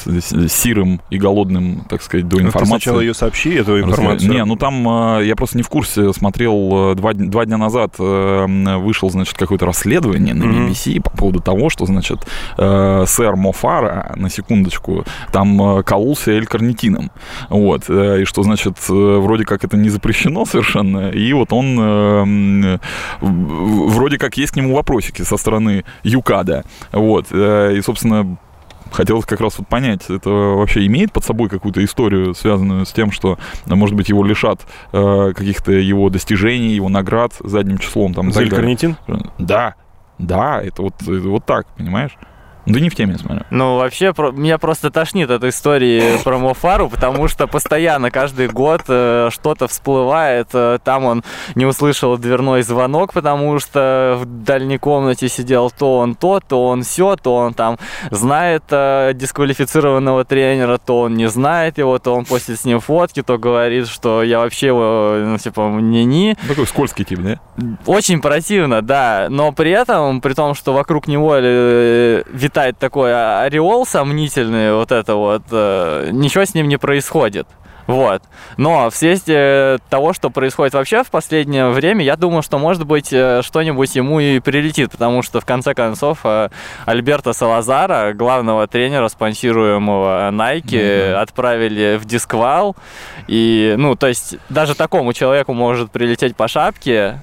[0.47, 2.69] сирым и голодным, так сказать, до Ну, Ты информации...
[2.69, 4.31] сначала ее сообщи, эту информацию.
[4.31, 6.13] Не, ну там э, я просто не в курсе.
[6.13, 10.49] Смотрел два, два дня назад вышел, значит, какое-то расследование на.
[10.49, 12.19] BBC по поводу того, что, значит,
[12.57, 17.11] сэр Мофара, на секундочку, там кололся эль-карнитином.
[17.49, 17.89] Вот.
[17.89, 21.09] и что, значит, вроде как это не запрещено совершенно.
[21.09, 21.83] И вот он э,
[22.21, 22.79] м,
[23.21, 26.63] в- вроде как есть к нему вопросики со стороны ЮКАДа.
[26.91, 27.27] Вот.
[27.31, 28.37] э, и, собственно,
[28.91, 33.11] Хотелось как раз вот понять, это вообще имеет под собой какую-то историю, связанную с тем,
[33.11, 33.37] что,
[33.67, 34.61] э, может быть, его лишат
[34.93, 38.31] э, каких-то его достижений, его наград задним числом там.
[38.55, 38.95] карнитин?
[39.37, 39.75] Да,
[40.17, 42.17] да, это вот, это вот так, понимаешь?
[42.65, 43.43] Да не в теме, смотрю.
[43.49, 48.81] Ну, вообще, про- меня просто тошнит от истории про Мофару, потому что постоянно, каждый год
[48.87, 50.49] э, что-то всплывает.
[50.53, 51.23] Э, там он
[51.55, 56.83] не услышал дверной звонок, потому что в дальней комнате сидел то он то, то он
[56.83, 57.77] все, то он там
[58.11, 63.21] знает э, дисквалифицированного тренера, то он не знает его, то он постит с ним фотки,
[63.23, 66.35] то говорит, что я вообще его, ну, типа, не-не.
[66.47, 67.39] Такой скользкий тип, да?
[67.85, 73.85] Очень противно, да, но при этом, при том, что вокруг него э, витает такой ореол
[73.85, 77.47] сомнительный, вот это вот, э, ничего с ним не происходит.
[77.85, 78.21] Вот.
[78.57, 83.41] Но вследствие того, что происходит вообще в последнее время, я думаю, что, может быть, э,
[83.43, 86.49] что-нибудь ему и прилетит, потому что, в конце концов, э,
[86.85, 91.19] Альберта Салазара, главного тренера, спонсируемого Nike, Мгм.
[91.19, 92.75] отправили в дисквал.
[93.27, 97.21] И, ну, то есть, даже такому человеку может прилететь по шапке,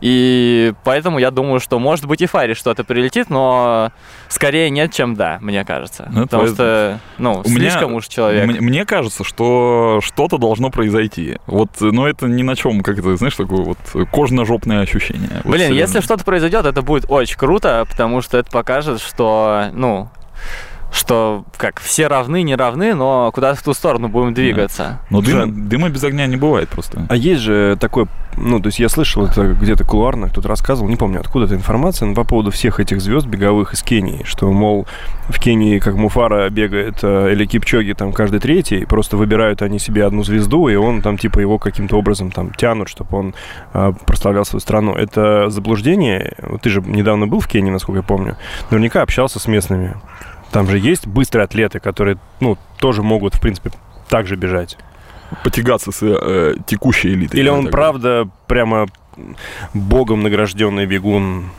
[0.00, 3.92] и поэтому я думаю, что может быть и Фаре что-то прилетит, но
[4.28, 6.08] скорее нет, чем да, мне кажется.
[6.12, 8.46] Ну, Потому это- что, ну, У меня- слишком уж человек.
[8.46, 11.38] Мне, мне кажется, что что-то должно произойти.
[11.46, 13.78] Вот, но это ни на чем, как это, знаешь, такое вот
[14.10, 15.40] кожно-жопное ощущение.
[15.44, 15.74] Вот Блин, серьезно.
[15.96, 20.10] если что-то произойдет, это будет очень круто, потому что это покажет, что, ну,
[20.92, 25.00] что как все равны, не равны, но куда-то в ту сторону будем двигаться.
[25.10, 27.06] Но дыма, дыма без огня не бывает просто.
[27.08, 30.96] А есть же такой, ну, то есть я слышал это где-то кулуарно, кто-то рассказывал, не
[30.96, 34.86] помню, откуда эта информация, но по поводу всех этих звезд беговых из Кении, что, мол,
[35.28, 40.04] в Кении, как Муфара бегает, э, или Кипчоги там каждый третий, просто выбирают они себе
[40.04, 43.34] одну звезду, и он там, типа, его каким-то образом там тянут, чтобы он
[43.72, 44.94] э, прославлял свою страну.
[44.94, 46.34] Это заблуждение?
[46.42, 48.36] Вот Ты же недавно был в Кении, насколько я помню.
[48.70, 49.94] Наверняка общался с местными.
[50.52, 53.70] Там же есть быстрые атлеты, которые, ну, тоже могут, в принципе,
[54.08, 54.76] так же бежать.
[55.42, 57.40] Потягаться с э, текущей элитой.
[57.40, 58.86] Или он правда прямо
[59.74, 61.50] богом награжденный бегун?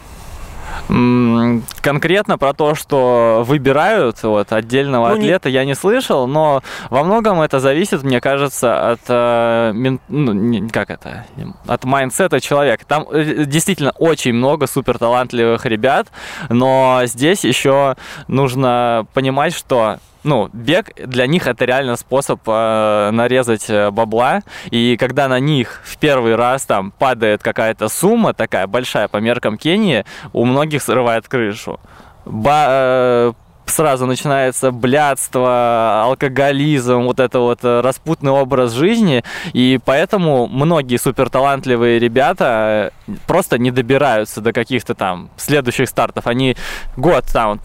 [1.81, 7.03] Конкретно про то, что выбирают вот, отдельного Ну, не- атлета, я не слышал, но во
[7.03, 9.71] многом это зависит, мне кажется, от э,
[10.09, 11.25] ну, не- как это,
[11.65, 12.83] от майндсета человека.
[12.87, 16.07] Там э, действительно очень много суперталантливых ребят,
[16.49, 17.95] но здесь еще
[18.27, 24.41] нужно понимать, что ну, бег для них это реально способ э, нарезать э, бабла.
[24.69, 29.57] И когда на них в первый раз там падает какая-то сумма такая большая по меркам
[29.57, 31.79] Кении, у многих срывает крышу.
[32.25, 33.33] Ба- э,
[33.69, 41.99] сразу начинается блядство, алкоголизм, вот это вот э, распутный образ жизни, и поэтому многие суперталантливые
[41.99, 46.27] ребята э, просто не добираются до каких-то там следующих стартов.
[46.27, 46.55] Они
[46.95, 47.59] год там,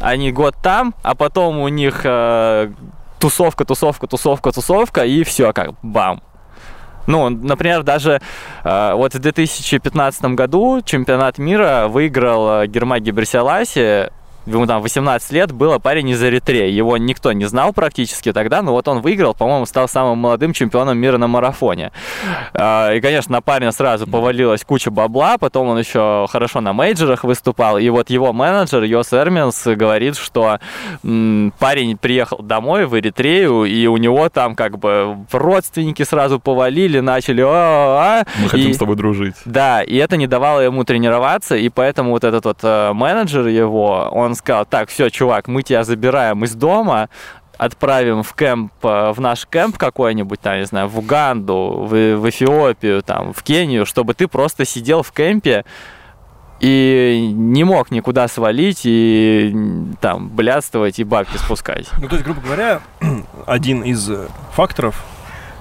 [0.00, 2.70] они год там, а потом у них э,
[3.18, 6.22] тусовка, тусовка, тусовка, тусовка, и все, как бам.
[7.06, 8.20] Ну, например, даже
[8.64, 14.10] э, вот в 2015 году чемпионат мира выиграл э, Гирмай Гебреселассие,
[14.46, 16.70] ему там 18 лет, было парень из Эритреи.
[16.70, 20.98] Его никто не знал практически тогда, но вот он выиграл, по-моему, стал самым молодым чемпионом
[20.98, 21.92] мира на марафоне.
[22.54, 27.24] А, И, конечно, на парня сразу повалилась куча бабла, потом он еще хорошо на мейджорах
[27.24, 30.58] выступал, и вот его менеджер Йос Херменс говорит, что
[31.58, 37.42] парень приехал домой в Эритрею, и у него там как бы родственники сразу повалили, начали
[37.42, 39.34] «А-а-а», Мы хотим и- с тобой дружить.
[39.44, 44.08] да, и это не давало ему тренироваться, и поэтому вот этот вот э, менеджер его,
[44.12, 47.08] он сказал, так, все, чувак, мы тебя забираем из дома,
[47.58, 52.28] отправим в кемп, э, в наш кемп какой-нибудь, там, не знаю, в Уганду, в, в
[52.28, 55.64] Эфиопию, там, в Кению, чтобы ты просто сидел в кемпе
[56.60, 59.54] и не мог никуда свалить и
[60.00, 61.88] там блядствовать и бабки спускать.
[62.00, 62.80] Ну, то есть, грубо говоря,
[63.46, 65.04] один из э, факторов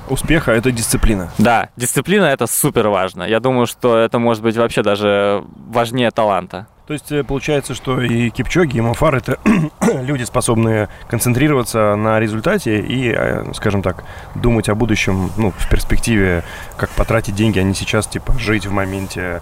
[0.09, 1.31] успеха– это дисциплина.
[1.37, 3.23] Да, дисциплина это супер важно.
[3.23, 6.67] Я думаю, что это может быть вообще даже важнее таланта.
[6.85, 9.39] То есть э, получается, что и Кипчоги, и Мофар– это
[10.01, 14.03] люди, способные концентрироваться на результате и, э, скажем так,
[14.35, 16.43] думать о будущем, ну, в перспективе,
[16.75, 19.41] как потратить деньги, а не сейчас, типа, жить в моменте,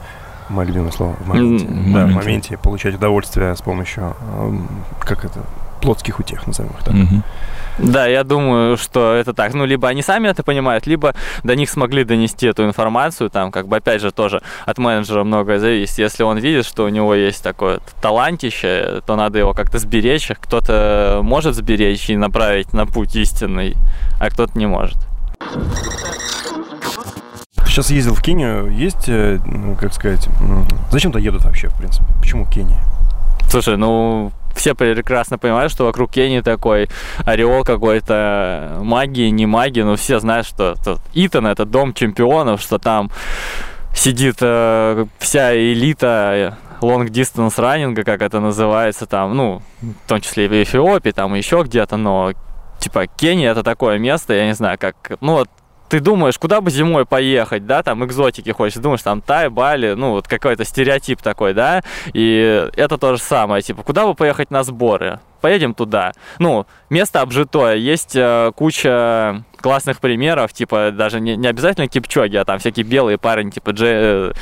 [0.50, 2.16] мое любимое слово, в моменте, в да, в моменте.
[2.16, 4.68] моменте, получать удовольствие с помощью, эм,
[5.00, 5.40] как это,
[5.82, 6.94] плотских утех, назовем их так.
[6.94, 7.24] Мгм.
[7.78, 9.54] Да, я думаю, что это так.
[9.54, 13.30] Ну, либо они сами это понимают, либо до них смогли донести эту информацию.
[13.30, 15.98] Там, как бы, опять же, тоже от менеджера многое зависит.
[15.98, 20.32] Если он видит, что у него есть такое талантище, то надо его как-то сберечь.
[20.40, 23.76] Кто-то может сберечь и направить на путь истинный,
[24.20, 24.98] а кто-то не может.
[27.66, 30.28] Сейчас ездил в Кению, есть, э, ну, как сказать,
[30.92, 32.06] зачем-то едут вообще, в принципе?
[32.20, 32.84] Почему Кения?
[33.52, 36.88] Слушай, ну, все прекрасно понимают, что вокруг Кении такой
[37.26, 40.76] ореол какой-то магии, не магии, но все знают, что
[41.14, 43.12] Итан это дом чемпионов, что там
[43.94, 50.46] сидит э, вся элита long distance раннинга, как это называется, там, ну, в том числе
[50.46, 52.32] и в Эфиопии, там, еще где-то, но,
[52.80, 55.50] типа, Кения это такое место, я не знаю, как, ну, вот
[55.92, 60.12] ты думаешь, куда бы зимой поехать, да, там экзотики хочешь, думаешь, там Тай, Бали, ну
[60.12, 64.64] вот какой-то стереотип такой, да, и это то же самое, типа, куда бы поехать на
[64.64, 65.20] сборы?
[65.42, 66.14] Поедем туда.
[66.40, 72.46] Ну, место обжитое, есть э, куча классных примеров, типа даже не, не обязательно Кипчоги, а
[72.46, 74.34] там всякие белые парни, типа Дже, э,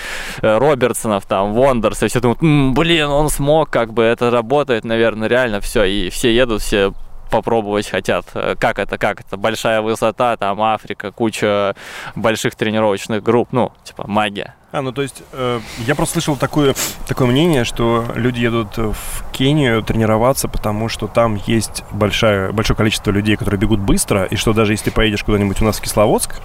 [0.43, 2.41] э, Робертсонов, там, Вондерс, и все думают,
[2.75, 6.93] блин, он смог, как бы это работает, наверное, реально все, и все едут, все
[7.29, 8.25] попробовать хотят.
[8.33, 9.37] Э, Как это, как это?
[9.37, 11.75] Большая высота, там Африка, куча
[12.15, 14.55] больших тренировочных групп, ну, типа магия.
[14.71, 16.75] А, ну то есть э, я просто слышал такое,
[17.07, 23.09] такое мнение, что люди едут в Кению тренироваться, потому что там есть большая, большое количество
[23.09, 26.35] людей, которые бегут быстро, и что даже если ты поедешь куда-нибудь у нас в Кисловодск,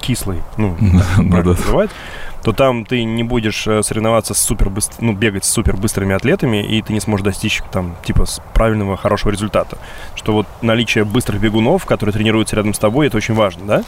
[0.00, 1.50] Кислый, ну, Да, как да.
[1.50, 1.90] называют,
[2.44, 4.96] то там ты не будешь э, соревноваться с супер быстр...
[5.00, 9.32] ну, бегать с супер быстрыми атлетами, и ты не сможешь достичь там, типа, правильного, хорошего
[9.32, 9.78] результата.
[10.14, 13.84] Что вот наличие быстрых бегунов, которые тренируются рядом с тобой, это очень важно, да?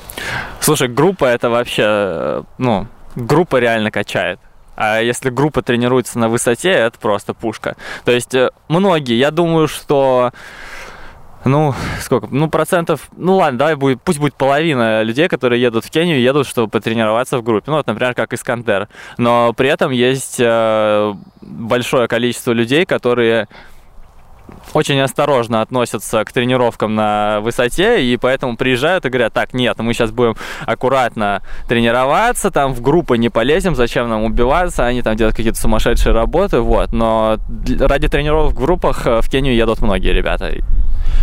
[0.61, 4.41] Слушай, группа это вообще, э, ну, группа реально качает.
[4.75, 7.77] А если группа тренируется на высоте, это просто пушка.
[8.07, 10.33] То есть э, многие, я думаю, что
[11.49, 12.29] ну, сколько?
[12.31, 13.09] Ну, процентов...
[13.17, 17.39] Ну, ладно, давай будет, пусть будет половина людей, которые едут в Кению, едут, чтобы потренироваться
[17.39, 17.71] в группе.
[17.71, 18.89] Ну, вот, например, как Искандер.
[19.19, 23.49] Но при этом есть э, большое количество людей, которые
[24.75, 29.95] очень осторожно относятся к тренировкам на высоте, и поэтому приезжают и говорят, так, нет, мы
[29.95, 35.37] сейчас будем аккуратно тренироваться, там в группы не полезем, зачем нам убиваться, они там делают
[35.37, 37.39] какие-то сумасшедшие работы, вот, но
[37.81, 40.53] ради тренировок в группах э, в Кению едут многие ребята.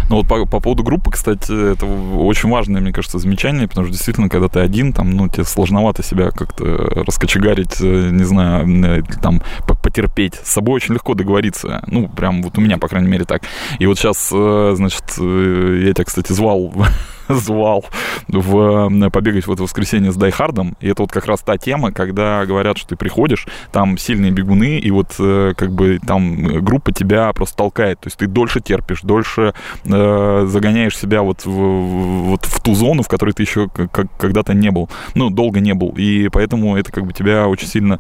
[0.09, 3.93] Ну вот по, по поводу группы, кстати, это очень важное, мне кажется, замечание, потому что
[3.93, 6.65] действительно, когда ты один, там, ну, тебе сложновато себя как-то
[7.05, 10.35] раскочегарить, э, не знаю, э, там, по- потерпеть.
[10.43, 11.83] С собой очень легко договориться.
[11.87, 13.43] Ну, прям вот у меня, по крайней мере, так.
[13.79, 16.73] И вот сейчас, э, значит, я тебя, кстати, звал
[17.43, 17.85] звал
[18.27, 20.75] в, э, побегать в это воскресенье с Дайхардом.
[20.79, 24.79] И это вот как раз та тема, когда говорят, что ты приходишь, там сильные бегуны,
[24.79, 27.99] и вот э, как бы там э, группа тебя просто толкает.
[27.99, 29.53] То есть ты дольше терпишь, дольше
[29.85, 34.71] э, загоняешь себя вот в, вот в ту зону, в которой ты еще когда-то не
[34.71, 34.89] был.
[35.15, 35.93] Ну, долго не был.
[35.97, 37.99] И поэтому это как бы тебя очень сильно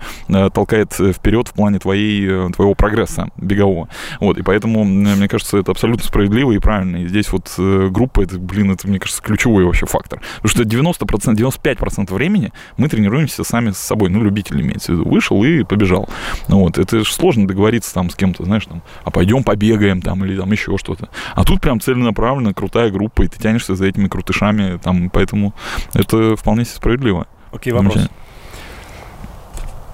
[0.53, 3.89] толкает вперед в плане твоей, твоего прогресса бегового.
[4.19, 6.97] Вот, и поэтому, мне кажется, это абсолютно справедливо и правильно.
[6.97, 10.21] И здесь вот группа, это, блин, это, мне кажется, ключевой вообще фактор.
[10.41, 14.09] Потому что 90%, 95% времени мы тренируемся сами с собой.
[14.09, 15.09] Ну, любитель имеется в виду.
[15.09, 16.09] Вышел и побежал.
[16.47, 20.23] Ну, вот, это же сложно договориться там с кем-то, знаешь, там, а пойдем побегаем там
[20.25, 21.09] или там еще что-то.
[21.35, 25.53] А тут прям целенаправленно крутая группа, и ты тянешься за этими крутышами, там, поэтому
[25.93, 27.27] это вполне себе справедливо.
[27.51, 27.93] Окей, вопрос.
[27.93, 28.17] Замечательно.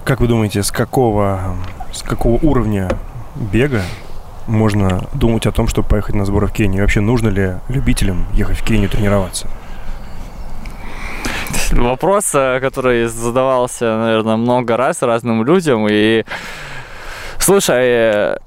[0.06, 1.56] Как вы думаете, с какого,
[1.94, 2.90] с какого уровня
[3.36, 3.84] бега
[4.50, 6.82] можно думать о том, чтобы поехать на сборы в Кению?
[6.82, 9.48] Вообще, нужно ли любителям ехать в Кению тренироваться?
[11.72, 15.88] Вопрос, э, который задавался, наверное, много раз разным людям.
[15.90, 16.26] И
[17.38, 18.38] слушай, э,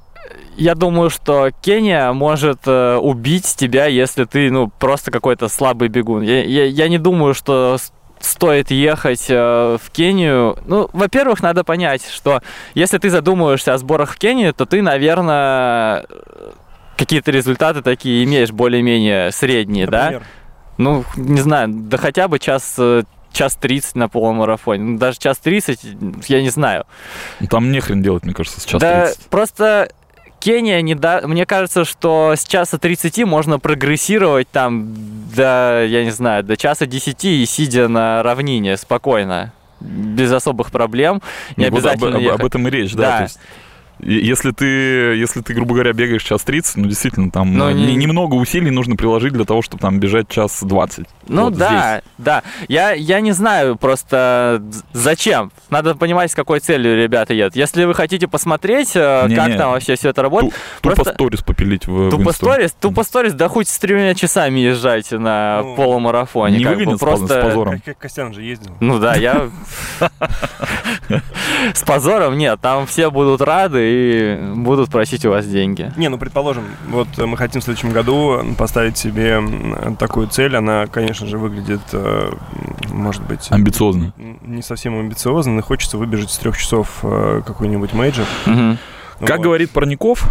[0.57, 6.21] я думаю, что Кения может э, убить тебя, если ты, ну, просто какой-то слабый бегун.
[6.21, 7.77] Я, я, я не думаю, что
[8.23, 10.57] стоит ехать э, в Кению.
[10.65, 12.41] Ну, во-первых, надо понять, что
[12.73, 16.05] если ты задумываешься о сборах в Кению, то ты, наверное,
[16.97, 20.03] какие-то результаты такие имеешь более-менее средние, да?
[20.03, 20.23] Например?
[20.77, 24.83] Ну, не знаю, да хотя бы час, э, час 30 на полумарафоне.
[24.83, 25.79] Ну, даже час 30,
[26.27, 26.85] я не знаю.
[27.39, 29.25] Ну, Там нехрен делать, мне кажется, сейчас да 30.
[29.27, 29.91] просто
[30.43, 31.21] Кения не да...
[31.23, 34.93] Мне кажется, что с часа 30 можно прогрессировать там
[35.33, 39.53] до, я не знаю, до часа 10 и сидя на равнине спокойно.
[39.79, 41.21] Без особых проблем.
[41.55, 42.39] Не вот об- обязательно об, ехать.
[42.41, 43.01] об этом и речь, да.
[43.01, 43.17] Да.
[43.17, 43.39] то есть
[44.05, 47.85] если ты, если ты, грубо говоря, бегаешь час 30, ну, действительно, там Ну, э, не-
[47.87, 51.05] не- немного усилий нужно приложить для того, чтобы там бежать час 20.
[51.27, 52.43] Ну Вот да, да.
[52.67, 54.61] Я, я не знаю просто
[54.93, 55.51] зачем.
[55.69, 57.55] Надо понимать, с какой целью ребята едут.
[57.55, 59.35] Если вы хотите посмотреть, э, Не-не.
[59.35, 62.33] как там вообще все это работает, Ту- Тупо просто- сторис попилить в, в Тупо инсту.
[62.45, 66.57] сторис, тупо сторис, да хоть с тремя часами езжайте на Ну, полумарафоне.
[66.57, 67.27] не как выгонят просто...
[67.27, 67.73] с позором.
[67.75, 68.75] Как, как Костян же ездил.
[68.79, 69.49] Ну да, я...
[71.73, 75.91] С позором нет, там все будут рады и будут просить у вас деньги.
[75.97, 79.41] Не, ну предположим, вот мы хотим в следующем году поставить себе
[79.99, 80.55] такую цель.
[80.55, 82.31] Она, конечно же, выглядит, э,
[82.89, 84.13] может быть, Амбициозно.
[84.41, 88.25] не совсем амбициозно, но хочется выбежать с трех часов э, какой-нибудь мейджор.
[88.45, 88.77] Мгм.
[89.19, 89.43] Как Вот.
[89.43, 90.25] говорит Парников,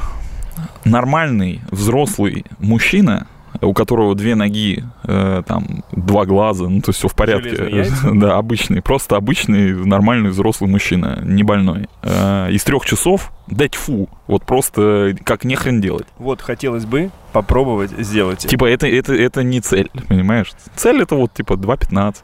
[0.84, 3.26] нормальный взрослый мужчина
[3.60, 7.84] у которого две ноги, э, там, два глаза, ну, то есть все в порядке.
[8.14, 11.88] Да, обычный, просто обычный, нормальный взрослый мужчина, не больной.
[12.02, 16.06] Э, из трех часов, да тьфу, вот просто как нехрен делать.
[16.18, 18.38] Вот, хотелось бы попробовать сделать.
[18.40, 20.52] Типа это, это, это не цель, понимаешь?
[20.76, 22.16] Цель это вот типа 2.15.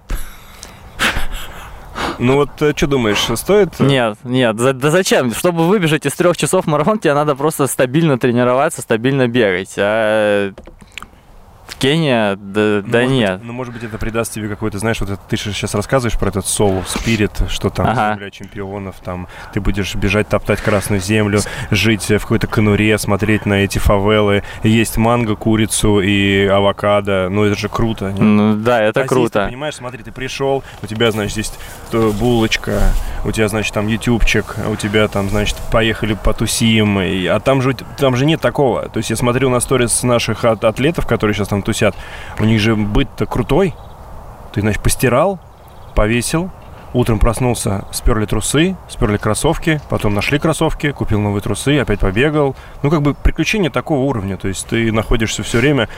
[2.21, 3.75] Ну вот, что думаешь, стоит?
[3.81, 5.33] э, Нет, нет, за- да зачем?
[5.33, 9.75] Чтобы выбежать из трех часов марафон, тебе надо просто стабильно тренироваться, стабильно бегать.
[9.77, 10.53] А
[11.69, 13.39] в Кении, да, да Может нет.
[13.39, 16.29] Быть, ну, может быть, это придаст тебе какой-то, знаешь, вот это, ты сейчас рассказываешь про
[16.31, 18.15] этот соло, спирит, что там Ага.
[18.15, 23.55] земля чемпионов, там ты будешь бежать, топтать красную землю, жить в какой-то конуре, смотреть на
[23.65, 27.29] эти фавелы, есть манго, курицу и авокадо.
[27.31, 28.11] Ну, это же круто.
[28.13, 28.21] не?
[28.23, 29.43] Ну да, это А здесь, круто.
[29.43, 31.53] ты понимаешь, смотри, ты пришел, у тебя, значит, здесь
[31.93, 32.81] булочка,
[33.25, 37.75] у тебя, значит, там ютубчик, у тебя там, значит, поехали потусим, и- а там же,
[37.99, 38.89] там же нет такого.
[38.89, 41.95] То есть я смотрел на сторис наших ат- атлетов, которые сейчас там тусят,
[42.39, 43.75] у них же быт-то крутой.
[44.53, 45.39] Ты, значит, постирал,
[45.95, 46.51] повесил,
[46.93, 52.57] утром проснулся, сперли трусы, сперли кроссовки, потом нашли кроссовки, купил новые трусы, опять побегал.
[52.83, 54.37] Ну, как бы приключение такого уровня.
[54.37, 55.89] То есть ты находишься все время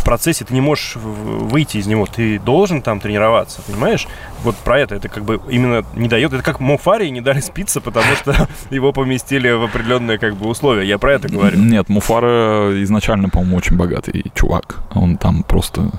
[0.00, 2.06] в процессе, ты не можешь выйти из него.
[2.06, 4.08] Ты должен там тренироваться, понимаешь?
[4.42, 4.94] Вот про это.
[4.94, 6.32] Это как бы именно не дает.
[6.32, 10.86] Это как Мофари не дали спиться, потому что его поместили в определенные как бы условия.
[10.86, 11.58] Я про это говорю.
[11.58, 14.80] Нет, Муфара изначально, по-моему, очень богатый чувак.
[14.94, 15.90] Он там просто...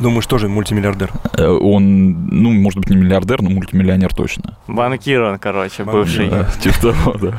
[0.00, 1.12] Думаешь, тоже мультимиллиардер?
[1.38, 4.56] э, Он, ну, может быть, не миллиардер, но мультимиллионер точно.
[4.66, 6.28] Банкир он, короче, Банкир, бывший.
[6.30, 7.38] Да, типа того, да.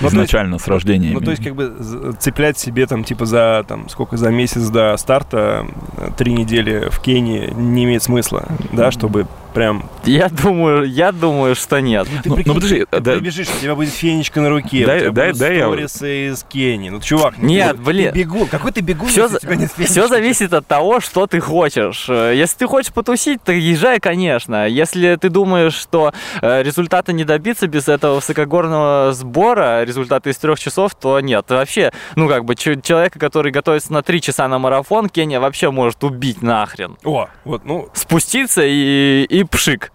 [0.00, 1.12] Ну, Изначально, с рождения.
[1.12, 1.72] Ну, то есть, как бы
[2.18, 7.00] цеплять себе там, типа, за, там, сколько, за месяц до старта, э, три недели в
[7.00, 9.88] Кении не имеет смысла, да, чтобы прям...
[10.04, 12.08] Я думаю, я думаю, что нет.
[12.24, 15.10] Ну, ну, подожди, ты да- прибежишь, у тебя будет фенечка на руке, Дай- у тебя
[15.12, 16.88] дай- будут дай я- сторисы из Кении.
[16.90, 18.12] Ну, чувак, ну, Нет, ты, блин.
[18.12, 18.46] Ты бегун.
[18.48, 19.92] Какой ты бегун, Все, если у тебя нет фенечки?
[19.92, 22.06] все зависит от того, что ты хочешь.
[22.08, 24.66] Э, Если ты хочешь потусить, то езжай, конечно.
[24.66, 30.58] Если ты думаешь, что э, результата не добиться без этого высокогорного сбора, результаты из трех
[30.58, 31.46] часов, то нет.
[31.48, 36.02] Вообще, ну как бы человека, который готовится на три часа на марафон, Кения вообще может
[36.04, 36.96] убить нахрен.
[37.04, 39.90] О, вот, ну, Спуститься и, и i przyk.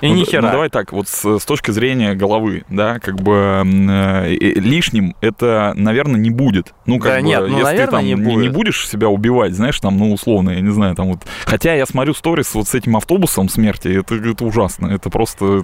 [0.00, 0.42] И Ну, ни хера.
[0.42, 5.14] Ну, давай так, вот с, с точки зрения головы, да, как бы э, э, лишним
[5.20, 6.74] это, наверное, не будет.
[6.86, 8.52] Ну, как Да бы, нет, ну, если ты наверное, там не не, не будет.
[8.52, 11.20] будешь себя убивать, знаешь, там, ну, условно, я не знаю, там вот.
[11.44, 15.62] Хотя я смотрю сторис вот с этим автобусом смерти, это, это ужасно, это просто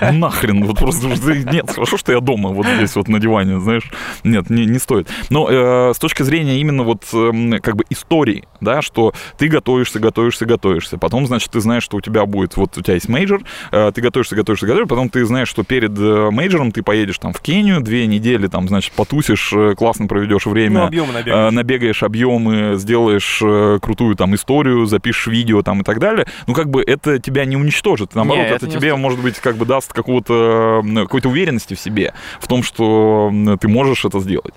[0.00, 3.90] это нахрен, вот просто нет, хорошо, что я дома, вот здесь вот на диване, знаешь,
[4.24, 5.08] нет, не, не стоит.
[5.30, 9.98] Но э, с точки зрения именно вот эм, как бы истории, да, что ты готовишься,
[10.00, 13.40] готовишься, готовишься, потом, значит, ты знаешь, что у тебя будет, вот у тебя есть мейджор,
[13.42, 17.32] э, ты готовишься, готовишься, готовишься, потом ты знаешь, что перед э, мейджором ты поедешь там
[17.32, 21.52] в Кению, две недели там, значит, потусишь, э, классно проведешь ну, время, объемы э, набегаешь.
[21.52, 26.70] набегаешь объемы, сделаешь э, крутую там историю, запишешь видео там и так далее, ну как
[26.70, 29.02] бы это тебя не уничтожит, наоборот, Не, это, это не тебе, уничтожит.
[29.02, 34.04] может быть, как бы даст какого-то, какой-то уверенности в себе, в том, что ты можешь
[34.04, 34.54] это сделать.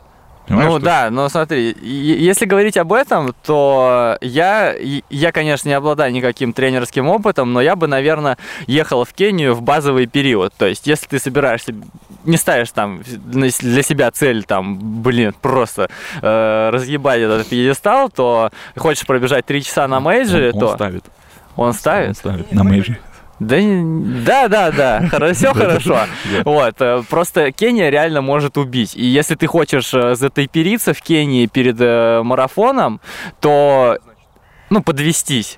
[0.49, 4.75] Понимаешь, Ну да, но смотри, если говорить об этом, то я,
[5.09, 9.61] я, конечно, не обладаю никаким тренерским опытом, но я бы, наверное, ехал в Кению в
[9.61, 10.51] базовый период.
[10.57, 11.75] То есть, если ты собираешься,
[12.25, 15.89] не ставишь там для себя цель, там, блин, просто
[16.21, 21.05] э, разъебать этот пьедестал, то хочешь пробежать 3 часа на мейджоре, он, он то ставит.
[21.55, 22.17] он Он ставит.
[22.17, 22.99] ставит на мейджоре.
[23.39, 25.99] Да, да, да, да, все хорошо.
[26.43, 28.95] Вот, э, просто Кения реально может убить.
[28.95, 32.99] И если ты хочешь э, затайпериться в Кении перед э, марафоном,
[33.39, 33.97] то,
[34.69, 35.57] ну, подвестись.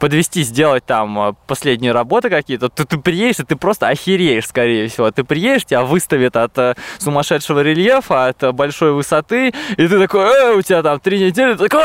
[0.00, 5.10] Подвести, сделать там последние работы какие-то, то ты приедешь, и ты просто охереешь, скорее всего.
[5.10, 10.62] Ты приедешь, тебя выставят от сумасшедшего рельефа, от большой высоты, и ты такой, э, у
[10.62, 11.84] тебя там три недели, ты такой,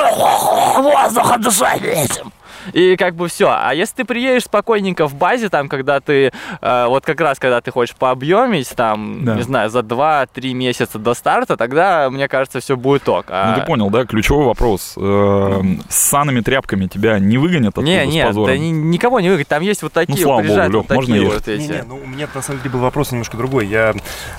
[0.82, 2.32] воздухом дышать этим.
[2.74, 3.50] И как бы все.
[3.50, 7.62] А если ты приедешь спокойненько в базе, там, когда ты, э, вот как раз, когда
[7.62, 9.36] ты хочешь пообъемить, там, Да.
[9.36, 13.26] не знаю, за 2-3 месяца до старта, тогда, мне кажется, все будет ок.
[13.30, 14.06] А- Ну ты понял, да?
[14.06, 14.94] Ключевой вопрос.
[14.98, 18.48] Э, С санными тряпками тебя не выгонят оттуда Не, с нет, позором?
[18.48, 19.48] да ни- никого не выиграть.
[19.48, 21.46] Там есть вот такие, слава вот, приезжают богу, вот Лёх, можно такие ехать?
[21.48, 21.62] вот эти.
[21.72, 23.68] Не-не, ну у меня на самом деле был вопрос немножко другой.
[23.68, 23.94] Я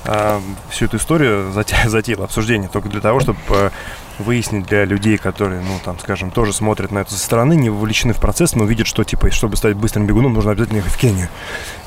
[0.05, 3.71] а, всю эту историю затеял, затеял обсуждение только для того, чтобы а,
[4.19, 8.13] выяснить для людей, которые, ну, там, скажем, тоже смотрят на это со стороны, не вовлечены
[8.15, 11.29] в процесс, но видят, что, типа, чтобы стать быстрым бегуном, нужно обязательно ехать в Кению.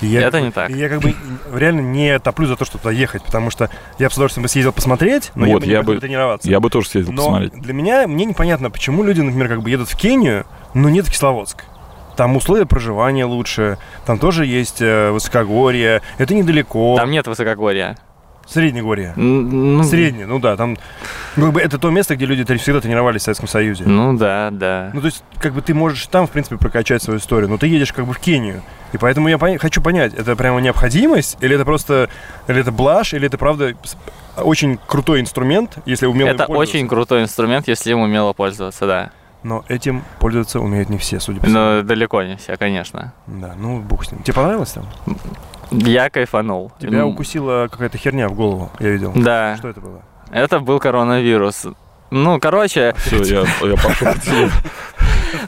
[0.01, 0.69] И я, Это не так.
[0.69, 1.15] и я как бы
[1.53, 4.49] реально не топлю за то, чтобы туда ехать, потому что я бы с удовольствием бы
[4.49, 6.49] съездил посмотреть, но я Вот, бы не я бы- тренироваться.
[6.49, 7.53] Я бы тоже съездил Но посмотреть.
[7.61, 11.11] для меня, мне непонятно, почему люди, например, как бы едут в Кению, но нет в
[11.11, 11.63] Кисловодск.
[12.15, 16.95] Там условия проживания лучше, там тоже есть э, высокогорье, это недалеко.
[16.97, 17.97] Там нет высокогорья.
[18.49, 19.13] Среднегорье.
[19.15, 20.77] Ну, Среднее, ну да, там
[21.35, 23.83] Ну, как бы это то место, где люди всегда тренировались в Советском Союзе.
[23.85, 24.89] Ну да, да.
[24.93, 27.67] Ну, то есть, как бы ты можешь там, в принципе, прокачать свою историю, но ты
[27.67, 28.61] едешь как бы в Кению.
[28.91, 32.09] И поэтому я поня- хочу понять, это прямо необходимость, или это просто,
[32.47, 33.75] или это блажь, или это, правда,
[34.35, 39.11] очень крутой инструмент, если умело Это очень крутой инструмент, если им умело пользоваться, да.
[39.43, 41.59] Но этим пользоваться умеют не все, судя по всему.
[41.59, 43.13] Но далеко не все, конечно.
[43.27, 44.21] Да, ну, бог с ним.
[44.23, 44.85] Тебе понравилось там?
[45.71, 46.71] Я кайфанул.
[46.79, 49.11] Тебя укусила какая-то херня в голову, я видел.
[49.15, 50.01] Да, Что это было?
[50.31, 51.67] это был коронавирус.
[52.11, 54.07] Ну, короче, Все, я, я пошел.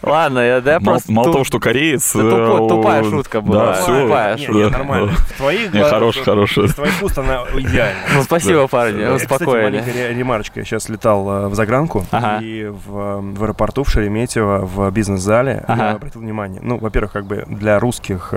[0.01, 1.11] ладно, я, да, я Мало, просто...
[1.11, 2.13] мало ту- того, что кореец...
[2.13, 3.65] Да тупо- э, тупая шутка была.
[3.67, 4.01] Да, все.
[4.03, 4.53] Тупая Не, шутка.
[4.63, 5.11] не, нормально.
[5.29, 6.65] В твоих глазах- хорошая, хорошая.
[6.65, 7.95] Из твоих уст она идеальна.
[8.15, 9.63] Ну, спасибо, парни, Э, Кстати, успокоили.
[9.63, 10.59] маленькая ре- ремарочка.
[10.59, 12.39] Я сейчас летал э, в загранку, Ага.
[12.43, 15.83] и в, э, в аэропорту в Шереметьево, в бизнес-зале, Ага.
[15.83, 16.61] я обратил внимание.
[16.63, 18.29] Ну, во-первых, как бы для русских,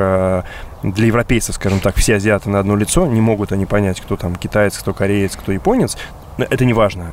[0.83, 4.37] для европейцев, скажем так, все азиаты на одно лицо, не могут они понять, кто там
[4.37, 5.97] китаец, кто кореец, кто японец.
[6.37, 7.13] Но Это не важно.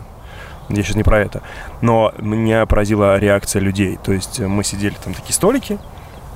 [0.73, 1.41] Я сейчас не про это.
[1.81, 3.97] Но меня поразила реакция людей.
[4.03, 5.77] То есть э, мы сидели там такие столики,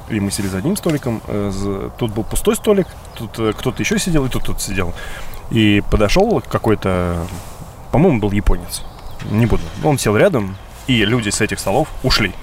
[0.10, 1.22] и мы сидели за одним столиком.
[1.28, 4.94] э, Тут был пустой столик, тут э, кто-то еще сидел, и тут кто-то сидел.
[5.52, 7.26] И подошел какой-то,
[7.92, 8.84] по-моему, был японец.
[9.32, 9.64] Не буду.
[9.84, 10.56] Он сел рядом,
[10.88, 12.34] и люди с этих столов ушли.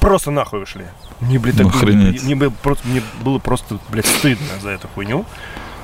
[0.00, 0.86] Просто нахуй ушли.
[1.20, 2.22] Мне, блядь, Ну, так было- охренеть.
[2.22, 5.26] мне, было просто, мне было просто, блядь, стыдно за эту хуйню.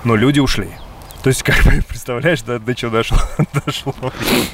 [0.04, 0.70] Но люди ушли.
[1.26, 3.18] То есть, как бы, представляешь, до, до чего дошло?
[3.66, 3.92] дошло.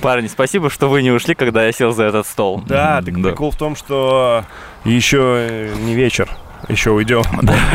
[0.00, 2.62] Парни, спасибо, что вы не ушли, когда я сел за этот стол.
[2.66, 3.28] Да, так Да.
[3.28, 4.46] прикол в том, что
[4.86, 6.30] еще э, не вечер,
[6.70, 7.24] еще уйдем.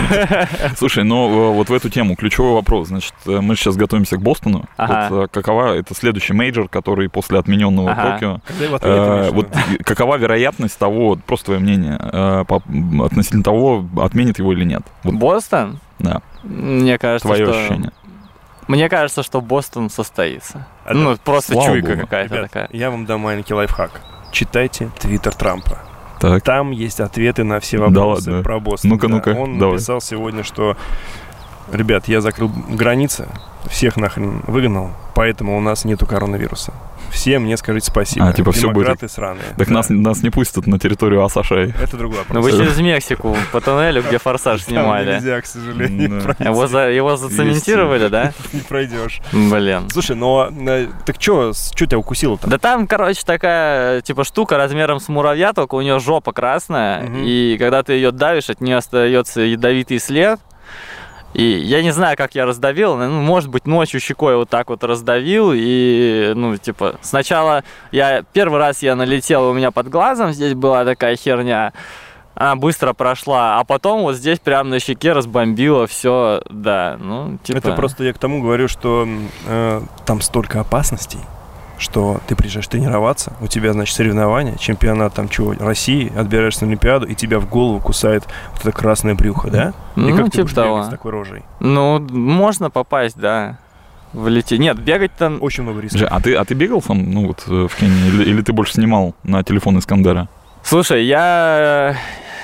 [0.77, 2.87] Слушай, ну э, вот в эту тему ключевой вопрос.
[2.87, 4.65] Значит, э, мы сейчас готовимся к Бостону.
[4.77, 5.09] Ага.
[5.11, 8.13] Вот, какова это следующий мейджор, который после отмененного Ага.
[8.13, 8.41] Токио?
[8.65, 9.47] Его Э, вот
[9.85, 12.63] какова вероятность того, просто твое мнение, э, по-
[13.05, 14.81] относительно того, отменит его или нет?
[15.03, 15.81] Вот, Бостон?
[15.99, 17.59] да, Мне кажется, твое что...
[17.59, 17.91] ощущение.
[18.67, 20.67] Мне кажется, что Бостон состоится.
[20.85, 22.01] А ну, просто чуйка богу.
[22.01, 22.69] какая-то Ребят, такая.
[22.71, 24.01] я вам дам маленький лайфхак.
[24.31, 25.79] Читайте твиттер Трампа.
[26.19, 26.41] Так.
[26.43, 28.43] Там есть ответы на все Да вопросы ладно?
[28.43, 28.89] про Бостон.
[28.91, 29.75] Ну-ка, Да, ну-ка, Он давай.
[29.75, 30.75] написал сегодня, что
[31.71, 33.27] Ребят, я закрыл границы,
[33.69, 36.73] всех нахрен выгнал, поэтому у нас нету коронавируса.
[37.09, 38.27] Все мне скажите спасибо.
[38.27, 39.43] А, типа, всё будет- сраные.
[39.57, 39.75] Так Да.
[39.75, 41.73] нас, нас не пустят на территорию Асашай.
[41.81, 42.45] Это другой Ну вопрос.
[42.45, 45.13] вы через Мексику по туннелю, где форсаж Там снимали.
[45.15, 46.45] нельзя, к сожалению, Да.
[46.49, 48.33] Его, за, его зацементировали, да?
[48.53, 49.21] не пройдешь.
[49.31, 49.89] Блин.
[49.89, 52.47] Слушай, но э, так что, что тебя укусило-то?
[52.47, 57.55] Да там, короче, такая, типа, штука размером с муравья, только у нее жопа красная, и
[57.57, 60.39] когда ты ее давишь, от нее остается ядовитый след.
[61.33, 64.83] И я не знаю, как я раздавил, ну, может быть, ночью щекой вот так вот
[64.83, 70.53] раздавил, и, ну, типа, сначала я, первый раз я налетел, у меня под глазом здесь
[70.53, 71.73] была такая херня,
[72.33, 77.57] она быстро прошла, а потом вот здесь прям на щеке разбомбило все, да, ну, типа...
[77.57, 79.07] Это просто я к тому говорю, что
[79.47, 81.19] э, там столько опасностей,
[81.77, 87.05] что ты приезжаешь тренироваться, у тебя, значит, соревнования, чемпионат там чего, России, отбираешься на Олимпиаду,
[87.05, 88.23] и тебя в голову кусает
[88.53, 89.73] вот это красное брюхо, да?
[89.95, 90.83] и Ну, как ты типа будешь бегать того.
[90.83, 91.43] с такой рожей?
[91.59, 93.57] Ну, можно попасть, да.
[94.13, 94.59] Влететь.
[94.59, 95.37] Нет, бегать там.
[95.41, 96.07] Очень много рисков.
[96.09, 98.73] А ты, а ты бегал сам, ну вот, э, в Кении, или, или ты больше
[98.73, 100.29] снимал на телефон Искандера?
[100.63, 101.95] Слушай, я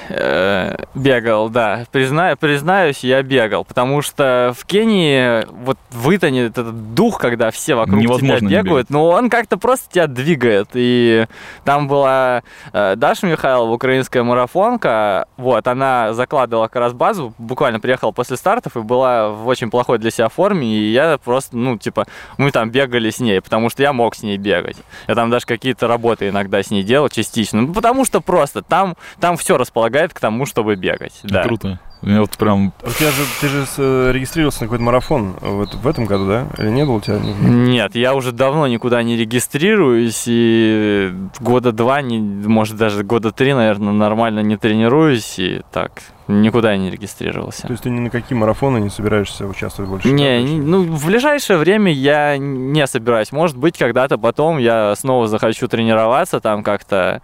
[0.10, 1.86] э, бегал, да.
[1.92, 3.66] Признаю, признаюсь, я бегал.
[3.66, 8.90] Потому что в Кении вот вытонет этот дух, когда все вокруг Невозможно не тебя бегают.
[8.90, 10.70] Но он как-то просто тебя двигает.
[10.74, 11.26] И
[11.64, 15.28] там была э, Даша Михайлова, украинская марафонка.
[15.38, 17.34] Вот, она закладывала как раз базу.
[17.38, 20.68] Буквально приехала после стартов и была в очень плохой для себя форме.
[20.68, 22.06] И я просто, ну, типа,
[22.38, 24.78] мы там бегали с ней, потому что я мог с ней бегать.
[25.08, 27.62] Я там даже какие-то работы иногда с ней делал частично.
[27.62, 29.58] Ну, потому что просто там, там все
[29.94, 31.20] располагает к тому, чтобы бегать.
[31.24, 31.44] Да.
[31.44, 31.80] Круто.
[32.02, 32.74] Я вот прям...
[32.84, 36.48] У тебя же, ты же э, регистрировался на какой-то марафон вот в этом году, да?
[36.58, 37.18] Или не было у тебя?
[37.20, 43.54] Нет, я уже давно никуда не регистрируюсь и года два, не, может даже года три,
[43.54, 45.92] наверное, нормально не тренируюсь и так
[46.28, 47.64] никуда я не регистрировался.
[47.64, 50.10] То есть ты ни на какие марафоны не собираешься участвовать больше?
[50.10, 53.32] Не, не- ну в ближайшее время я не собираюсь.
[53.32, 57.22] Может быть, когда-то потом я снова захочу тренироваться там как-то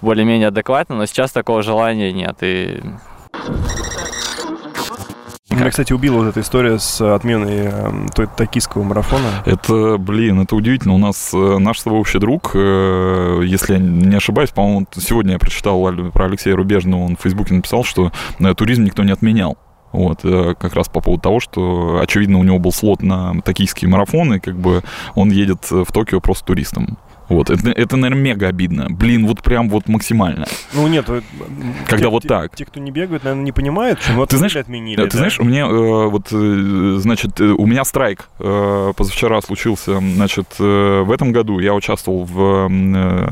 [0.00, 2.36] более-менее адекватно, но сейчас такого желания нет.
[2.42, 2.80] И
[5.52, 9.42] Меня, кстати, убила вот эта история с отменой э, токийского марафона.
[9.44, 10.94] Это, блин, это удивительно.
[10.94, 15.32] У нас э, наш с тобой общий друг, э, если я не ошибаюсь, по-моему, сегодня
[15.32, 15.82] я прочитал
[16.12, 19.58] про Алексея Рубежного, он в Фейсбуке написал, что э, туризм никто не отменял.
[19.92, 23.90] Вот, э, как раз по поводу того, что, очевидно, у него был слот на токийские
[23.90, 24.82] марафоны, как бы
[25.14, 26.98] он едет э, в Токио просто туристом.
[27.32, 28.88] Вот, это, это, наверное, мега обидно.
[28.90, 30.46] Блин, вот прям вот максимально.
[30.74, 31.22] Ну нет, э,
[31.86, 32.54] Когда те- вот те- так.
[32.54, 34.96] Те, кто не бегают, наверное, не понимают, почему Ты знаешь, отменили.
[34.96, 35.16] Ты да?
[35.18, 40.46] знаешь, у меня э, вот, э, значит, э, у меня страйк э, позавчера случился, значит,
[40.58, 42.68] э, в этом году я участвовал в, э,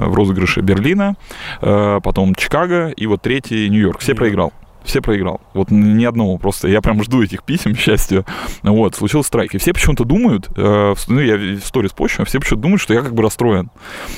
[0.08, 1.14] в розыгрыше Берлина,
[1.60, 3.98] э, потом Чикаго и вот третий Нью-Йорк.
[4.00, 4.18] Все Нью-Йорк.
[4.18, 4.52] проиграл.
[4.90, 5.40] Все проиграл.
[5.54, 6.66] Вот ни одного просто.
[6.66, 8.24] Я прям жду этих писем, к счастью.
[8.64, 9.54] Вот, случился страйк.
[9.54, 13.02] И все почему-то думают, э, ну, я в сторис пощу, все почему-то думают, что я
[13.02, 13.70] как бы расстроен.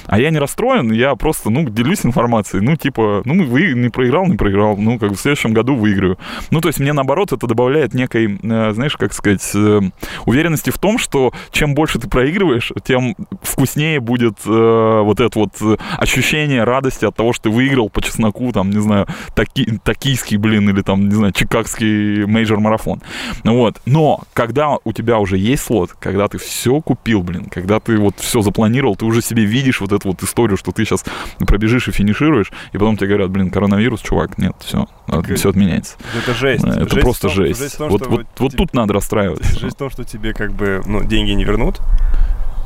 [0.07, 2.63] А я не расстроен, я просто, ну, делюсь информацией.
[2.63, 4.79] Ну, типа, ну, вы не проиграл, не проиграл.
[4.79, 6.19] Ну, как бы в следующем году выиграю.
[6.51, 9.81] Ну, то есть мне, наоборот, это добавляет некой, э, знаешь, как сказать, э,
[10.25, 15.51] уверенности в том, что чем больше ты проигрываешь, тем вкуснее будет э, вот это вот
[15.61, 20.39] э, ощущение радости от того, что ты выиграл по чесноку, там, не знаю, таки, токийский,
[20.39, 23.01] блин, или там, не знаю, чикагский мейджор-марафон.
[23.45, 23.81] Вот.
[23.87, 28.15] Но когда у тебя уже есть слот, когда ты все купил, блин, когда ты вот
[28.19, 31.05] все запланировал, ты уже себе видишь вот эту вот историю, что ты сейчас
[31.39, 35.97] пробежишь и финишируешь, и потом тебе говорят, блин, коронавирус, чувак, нет, все, Так, все отменяется.
[36.17, 36.65] Это жесть.
[36.65, 37.75] Это Жесть просто том- жесть.
[37.75, 39.59] в том, вот, вот, вот тебе- тут надо расстраиваться.
[39.59, 41.81] Жесть в том, что тебе как бы ну, деньги не вернут.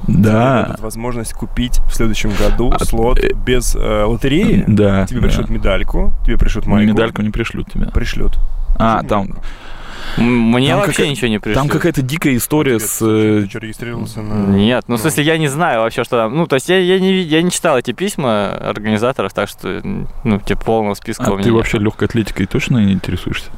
[0.07, 0.63] Да.
[0.65, 4.65] дадут возможность купить в следующем году А, слот э, без э, лотереи.
[4.67, 5.07] Да.
[5.07, 5.27] Тебе да.
[5.27, 6.93] пришлют медальку, тебе пришлют майку.
[6.93, 7.87] медальку не пришлют тебе.
[7.87, 8.39] Пришлют.
[8.79, 9.39] А, Пришлют там,
[10.25, 11.61] Мне Там вообще ничего не пришло.
[11.63, 12.99] там какая-то дикая история Ты с...
[13.03, 14.47] э, ты что, регистрировался на...
[14.55, 15.03] Нет, ну, в Ну.
[15.03, 16.37] смысле, я не знаю вообще, что там.
[16.37, 20.39] Ну, то есть я, я, не, я не читал эти письма организаторов, так что, ну,
[20.41, 21.57] типа, полного списка у А меня ты нет.
[21.57, 23.51] вообще легкой атлетикой точно не интересуешься?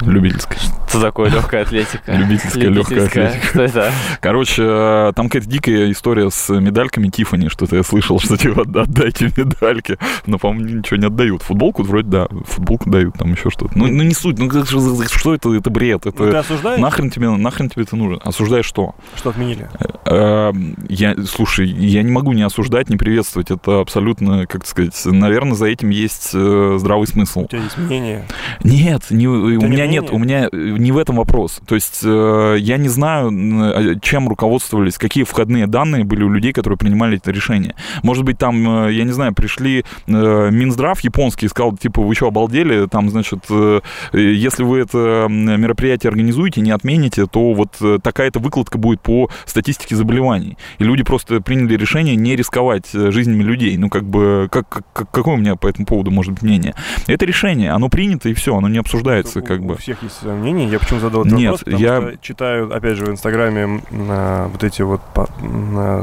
[0.00, 0.56] Любительской.
[0.88, 2.12] Что такое легкая атлетика?
[2.12, 3.46] Любительская легкая атлетика.
[3.48, 3.92] Что это?
[4.20, 8.82] Короче, э, там какая-то дикая история с медальками Тифани, что-то я слышал, что типа «Да,
[8.82, 9.98] отдайте медальки.
[10.26, 11.42] Но, по-моему, ничего не отдают.
[11.42, 13.76] Футболку вроде да, футболку дают, там еще что-то.
[13.78, 16.38] Ну, ну не суть, ну как же- что это, это бред, Ну, ты это...
[16.40, 18.18] осуждаешь, Нахрен тебе, нахрен тебе это нужно?
[18.24, 18.94] Осуждаешь что?
[19.16, 19.68] что отменили?
[20.06, 20.52] Э,
[20.88, 23.50] Я, слушай, я не могу не осуждать, не приветствовать.
[23.50, 27.42] Это абсолютно, как сказать, наверное, за этим есть э, здравый смысл.
[27.42, 28.26] У тебя есть мнение?
[28.64, 31.60] Нет, не, у нет меня нет, у меня э, не в этом вопрос.
[31.66, 36.52] То есть э, я не знаю, э, чем руководствовались, какие входные данные были у людей,
[36.52, 37.74] которые принимали это решение.
[38.02, 42.14] Может быть, там, э, я не знаю, пришли э, Минздрав японский и сказал, типа, вы
[42.14, 42.86] что, обалдели?
[42.86, 43.80] Там, значит, э,
[44.12, 49.96] э, если вы это мероприятие организуете, не отмените, то вот такая-то выкладка будет по статистике
[49.96, 50.56] заболеваний.
[50.78, 53.76] И люди просто приняли решение не рисковать жизнями людей.
[53.76, 56.74] Ну, как бы, как, как- какое у меня по этому поводу может быть мнение?
[57.06, 59.76] Это решение, оно принято, и все, оно не обсуждается, как бы.
[59.80, 60.68] Всех есть свое мнение.
[60.68, 61.60] Я почему задал этот Нет, вопрос?
[61.64, 65.00] Потому я- что читаю, опять же, в Инстаграме вот эти вот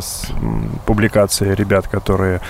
[0.01, 0.27] с-
[0.85, 2.41] публикации ребят, которые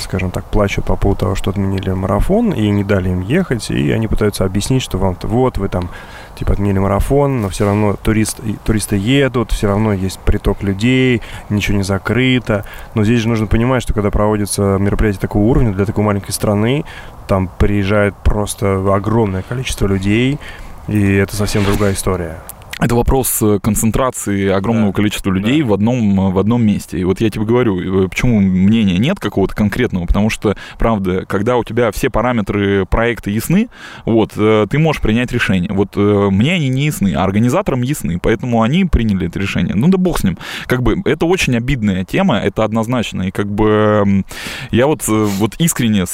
[0.00, 3.90] скажем так, плачут по поводу того, что отменили марафон и не дали им ехать, и
[3.90, 5.90] они пытаются объяснить, что вам вот вы там
[6.36, 11.76] типа отменили марафон, но все равно турист, туристы едут, все равно есть приток людей, ничего
[11.76, 12.64] не закрыто.
[12.94, 16.84] Но здесь же нужно понимать, что когда проводится мероприятие такого уровня для такой маленькой страны,
[17.26, 20.38] там приезжает просто огромное количество людей,
[20.86, 22.38] и это совсем другая история.
[22.80, 24.96] Это вопрос э, концентрации огромного Да.
[24.96, 25.68] количества людей Да.
[25.68, 26.98] в, одном, э, в одном месте.
[26.98, 31.56] И вот я тебе говорю, э, почему мнения нет какого-то конкретного, потому что, правда, когда
[31.56, 33.68] у тебя все параметры проекта ясны,
[34.04, 35.70] вот, ты можешь принять решение.
[35.72, 39.74] Вот мне они не ясны, а организаторам ясны, поэтому они приняли это решение.
[39.74, 40.38] Ну да бог с ним.
[40.66, 43.22] Как бы это очень обидная тема, это однозначно.
[43.22, 44.24] И как бы
[44.70, 46.04] я вот, вот искренне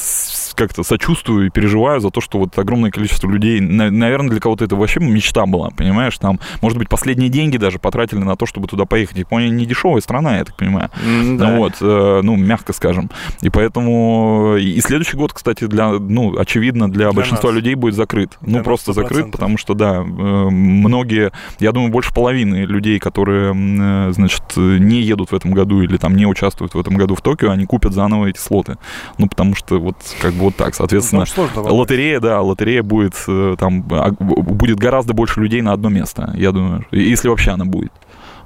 [0.54, 4.64] как-то сочувствую и переживаю за то, что вот огромное количество людей, на- наверное, для кого-то
[4.64, 8.68] это вообще мечта была, понимаешь, там, может быть, последние деньги даже потратили на то, чтобы
[8.68, 9.16] туда поехать.
[9.16, 10.90] Япония не дешевая страна, я так понимаю.
[10.94, 11.50] Да.
[11.50, 13.10] Ну вот, э, ну, мягко скажем.
[13.42, 17.56] И поэтому и следующий год, кстати, для, ну, очевидно, для, Для большинства нас.
[17.56, 18.36] людей будет закрыт.
[18.40, 18.94] Для ну, просто 100%.
[18.94, 25.00] закрыт, потому что, да, э, многие, я думаю, больше половины людей, которые, э, значит, не
[25.00, 27.92] едут в этом году или там не участвуют в этом году в Токио, они купят
[27.92, 28.76] заново эти слоты.
[29.18, 31.74] Ну, потому что вот как бы вот так, соответственно, Ну.
[31.74, 33.14] Лотерея, да, лотерея будет
[33.58, 37.92] там а, будет гораздо больше людей на одно место, я думаю, если вообще она будет.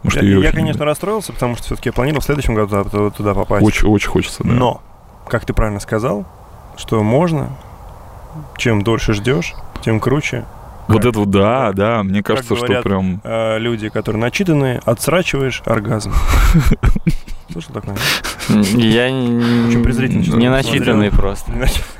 [0.06, 3.34] Что Я, я, конечно, расстроился, потому что все-таки я планировал в следующем году туда, туда
[3.34, 3.64] попасть.
[3.66, 4.50] очень, очень хочется, да.
[4.50, 4.80] Но,
[5.28, 6.24] как ты правильно сказал,
[6.76, 7.50] что можно,
[8.56, 10.44] чем дольше ждешь, тем круче.
[10.86, 14.80] вот как- это вот, да, да, мне кажется, говорят, что прям Э, люди, которые начитанные,
[14.84, 16.12] отсрачиваешь оргазм.
[17.52, 17.96] Слышал такое?
[18.48, 21.50] Я не- Очень презрительно что-то не начитанный просто.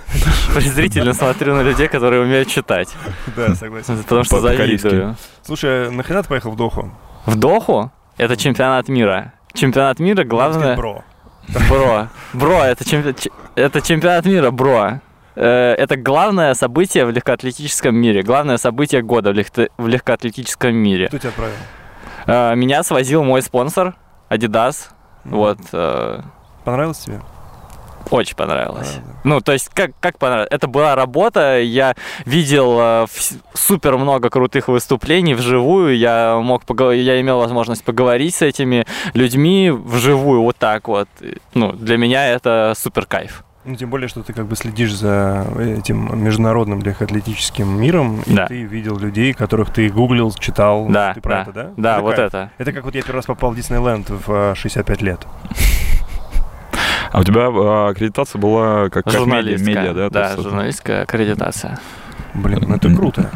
[0.55, 2.89] Презрительно смотрю на людей, которые умеют читать.
[3.37, 3.99] Да, согласен.
[4.03, 5.17] Потому что завидую.
[5.45, 6.91] Слушай, нахрена ты поехал в Доху?
[7.27, 9.33] В Доху это чемпионат мира.
[9.55, 10.77] Чемпионат мира, главное...
[10.77, 11.05] Бро.
[11.69, 12.09] Бро.
[12.33, 15.01] Бро, это, чемпи- ч- это чемпионат мира, бро.
[15.35, 18.23] Э, Это главное событие в легкоатлетическом мире.
[18.23, 21.09] Главное событие года в, легко- в легкоатлетическом мире.
[21.09, 21.55] Кто тебя отправил?
[22.27, 23.95] Э, Меня свозил мой спонсор,
[24.31, 24.89] Adidas.
[25.25, 25.59] Вот.
[25.73, 26.21] э,
[26.65, 27.21] Понравилось тебе?
[28.11, 28.99] Очень понравилось.
[29.25, 30.49] Ну, то есть, как, как понравилось?
[30.51, 31.95] Это была работа, я
[32.25, 33.07] видел э,
[33.55, 39.71] супер много крутых выступлений вживую, я мог поговор- я имел возможность поговорить с этими людьми
[39.71, 41.09] вживую, вот так вот.
[41.55, 43.45] Ну, для меня это супер кайф.
[43.65, 48.47] Ну, тем более, что ты как бы следишь за этим международным легкоатлетическим миром, и Да.
[48.47, 50.87] ты видел людей, которых ты гуглил, читал.
[50.89, 51.71] Да, ты про да, это, да?
[51.77, 52.29] Да, вот кайф.
[52.29, 52.51] это.
[52.57, 55.21] Это как вот я первый раз попал в Диснейленд в э, 65 лет.
[57.11, 59.75] А у тебя а, аккредитация была как, как медиа, Журналистская.
[59.83, 60.11] медиа, да?
[60.11, 61.79] да, журналистская аккредитация.
[62.35, 63.31] Блин, ну это круто.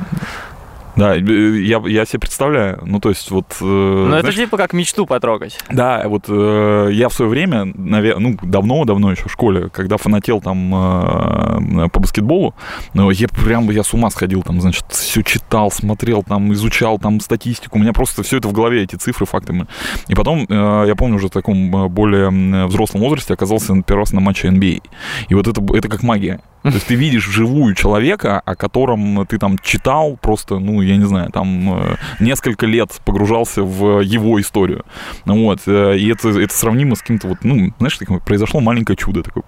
[0.97, 3.47] Да, э, я, я себе представляю, ну то есть вот...
[3.61, 5.59] э, Ну, это знаешь, типа как мечту потрогать.
[5.70, 10.40] Да, вот э, я в свое время, наве- ну, давно-давно еще в школе, когда фанател
[10.40, 12.55] там э, по баскетболу,
[12.95, 17.20] ну, я прям, я с ума сходил, там, значит, все читал, смотрел, там, изучал, там,
[17.20, 19.66] статистику, у меня просто все это в голове, эти цифры, факты.
[20.09, 24.01] И потом, э, я помню, уже в таком э, более м, взрослом возрасте оказался первый
[24.03, 24.82] раз на матче NBA.
[25.28, 26.40] И вот это, это как магия.
[26.62, 31.04] То есть ты видишь вживую человека, о котором ты там читал просто, ну, я не
[31.04, 34.84] знаю, там э, несколько лет погружался в его историю.
[35.24, 39.22] Вот, э, и это, это сравнимо с каким-то вот, ну, знаешь, такое, произошло маленькое чудо
[39.22, 39.44] такое.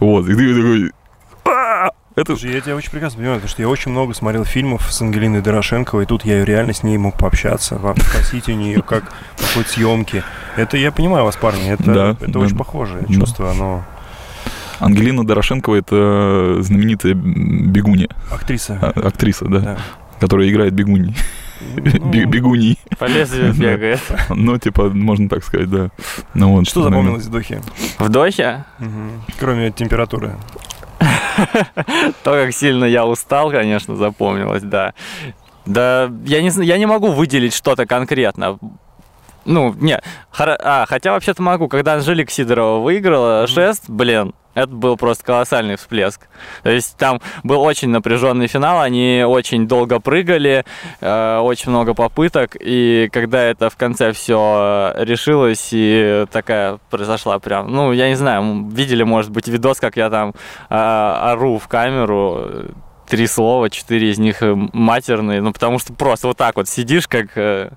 [0.00, 0.92] Вот, и ты такой...
[1.44, 4.86] «А!» Это, Слушай, я тебя очень прекрасно понимаю, потому что я очень много смотрел фильмов
[4.92, 9.12] с Ангелиной Дорошенковой, и тут я реально с ней мог пообщаться, спросить у нее, как
[9.36, 10.22] проходят съемки.
[10.56, 12.38] Это я понимаю вас, парни, это, Да, это да.
[12.38, 13.14] очень похожее Да.
[13.14, 13.84] чувство, оно
[14.80, 18.78] Ангелина Дорошенкова это знаменитая бегунья, актриса.
[18.80, 19.78] а- актриса, да, Да.
[20.20, 21.14] которая играет бегуней.
[21.76, 22.78] Ну, Бе- Бегуней.
[22.98, 24.00] По лезвию бегает.
[24.28, 25.90] Ну, типа, можно так сказать, да.
[26.34, 27.62] Ну, вот, Что запомнилось в Дохе?
[27.98, 29.22] В Дохе Мгм.
[29.38, 30.32] Кроме температуры.
[32.22, 34.92] То, как сильно я устал, конечно, запомнилось, да.
[35.66, 38.58] Да, я не, я не могу выделить что-то конкретно.
[39.44, 40.00] Ну, не,
[40.32, 41.68] хоро- а, хотя вообще-то могу.
[41.68, 46.28] Когда Анжелика Сидорова выиграла шест, блин, это был просто колоссальный всплеск.
[46.62, 50.64] То есть там был очень напряженный финал, они очень долго прыгали,
[51.00, 57.70] э, очень много попыток, и когда это в конце все решилось, и такая произошла прям,
[57.72, 60.34] ну, я не знаю, видели, может быть, видос, как я там
[60.70, 62.68] а, ору в камеру, э,
[63.08, 67.08] три слова, четыре из них э, матерные, ну, потому что просто вот так вот сидишь,
[67.08, 67.36] как...
[67.36, 67.70] э,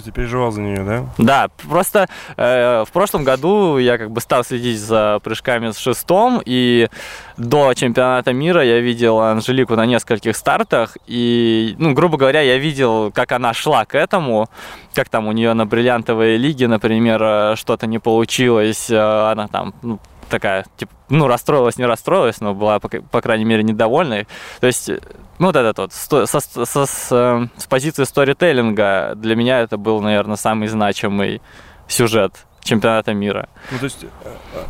[0.00, 1.04] ты переживал за нее, да?
[1.18, 6.42] да, просто э, в прошлом году я как бы стал следить за прыжками с шестом,
[6.44, 6.88] и
[7.36, 13.12] до чемпионата мира я видел Анжелику на нескольких стартах, и, ну, грубо говоря, я видел,
[13.12, 14.48] как она шла к этому,
[14.94, 19.74] как там у нее на бриллиантовой лиге, например, э, что-то не получилось, э, она там,
[19.82, 19.98] ну,
[20.28, 24.26] такая, типа, ну, расстроилась, не расстроилась, но была, по, по крайней мере, недовольной.
[24.60, 24.98] То есть, э,
[25.38, 29.76] ну, вот этот вот, сто- со, со- с, э, с позиции сторителлинга для меня это
[29.76, 31.40] был, наверное, самый значимый
[31.88, 33.48] сюжет чемпионата мира.
[33.70, 34.04] Ну, то есть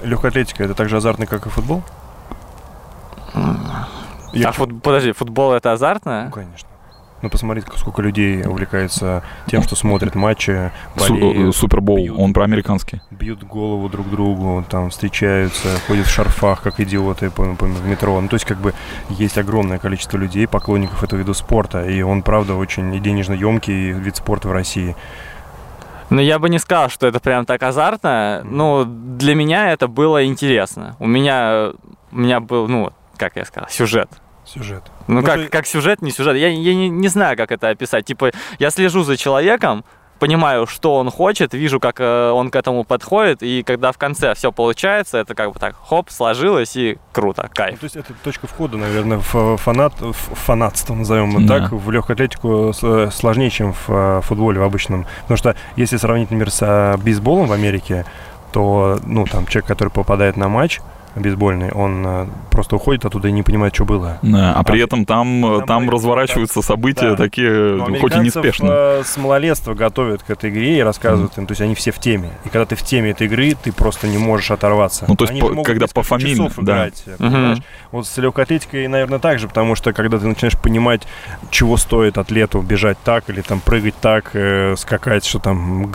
[0.02, 1.82] легкая атлетика это так же азартный, как и футбол?
[4.32, 6.24] Я а фут- подожди, футбол это азартно?
[6.26, 6.68] Ну, конечно.
[7.24, 12.18] Ну, посмотрите, сколько людей увлекается тем, что смотрят матчи, болеют, э, Супербол, бьют.
[12.18, 13.00] он про американский.
[13.10, 18.20] бьют голову друг другу, там встречаются, ходят в шарфах, как идиоты по, по- в метро.
[18.20, 18.74] Ну, то есть, как бы,
[19.08, 23.92] есть огромное количество людей, поклонников этого вида спорта, и он, правда, очень и денежно емкий
[23.92, 24.94] вид спорта в России.
[26.10, 28.42] Ну, я бы не сказал, что это прям так азартно.
[28.44, 30.94] Ну, для меня это было интересно.
[30.98, 31.70] У меня,
[32.12, 34.10] у меня был, ну, как я сказал, сюжет.
[34.54, 34.82] Сюжет.
[35.08, 36.36] Ну, Ну, как, ты- как сюжет, не сюжет.
[36.36, 38.04] Я, я не, не знаю, как это описать.
[38.04, 39.84] Типа, я слежу за человеком,
[40.20, 44.34] понимаю, что он хочет, вижу, как э, он к этому подходит, и когда в конце
[44.34, 47.80] все получается, это как бы так, хоп, сложилось, и круто, Ну, кайф.
[47.80, 51.58] то есть это точка входа, наверное, в фанат, в фанатство, назовем Да.
[51.60, 55.04] так, в легкую атлетику с- сложнее, чем в э, футболе в обычном.
[55.22, 58.06] Потому что если сравнить, например, с э, бейсболом в Америке,
[58.52, 60.80] то, ну, там, человек, который попадает на матч
[61.16, 64.18] бейсбольный, он э, просто уходит оттуда и не понимает, что было.
[64.22, 67.16] Да, а при А, этом там, э, там разворачиваются события да.
[67.16, 68.66] такие, Но ну, хоть и неспешно.
[68.70, 71.98] э, с малолетства готовят к этой игре и рассказывают им, то есть они все в
[71.98, 72.30] теме.
[72.44, 75.04] И когда ты в теме этой игры, ты просто не можешь оторваться.
[75.08, 76.74] Ну, то есть Они по- когда пофамильно, часов да.
[76.88, 77.58] играть, понимаешь?
[77.92, 81.02] Вот с легкой атлетикой, наверное, так же, потому что когда ты начинаешь понимать,
[81.50, 85.92] чего стоит атлету бежать так или там прыгать так, э, скакать, что там...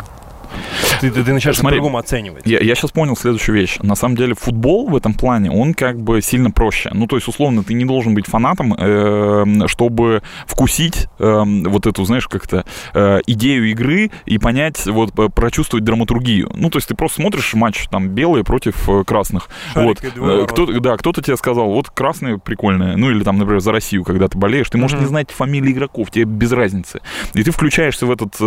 [1.02, 2.45] Ты, ты- ты начинаешь Смотри, по-другому оценивать.
[2.45, 3.78] Я, я сейчас понял следующую вещь.
[3.82, 6.89] На самом деле футбол в этом плане, он как бы сильно проще.
[6.93, 12.04] Ну, то есть, условно, ты не должен быть фанатом, э, чтобы вкусить э, вот эту,
[12.06, 16.52] знаешь, как-то э, идею игры и понять, вот, прочувствовать драматургию.
[16.56, 19.50] Ну, то есть, ты просто смотришь матч, там, белые против э, красных.
[19.74, 20.43] Шарик вот.
[20.43, 22.97] Э, кто, да, кто-то тебе сказал, вот красные прикольные.
[22.97, 25.04] Ну, или там, например, за Россию, когда ты болеешь, ты можешь Мгм.
[25.04, 27.02] не знать фамилии игроков, тебе без разницы.
[27.34, 28.43] И ты включаешься в этот, э,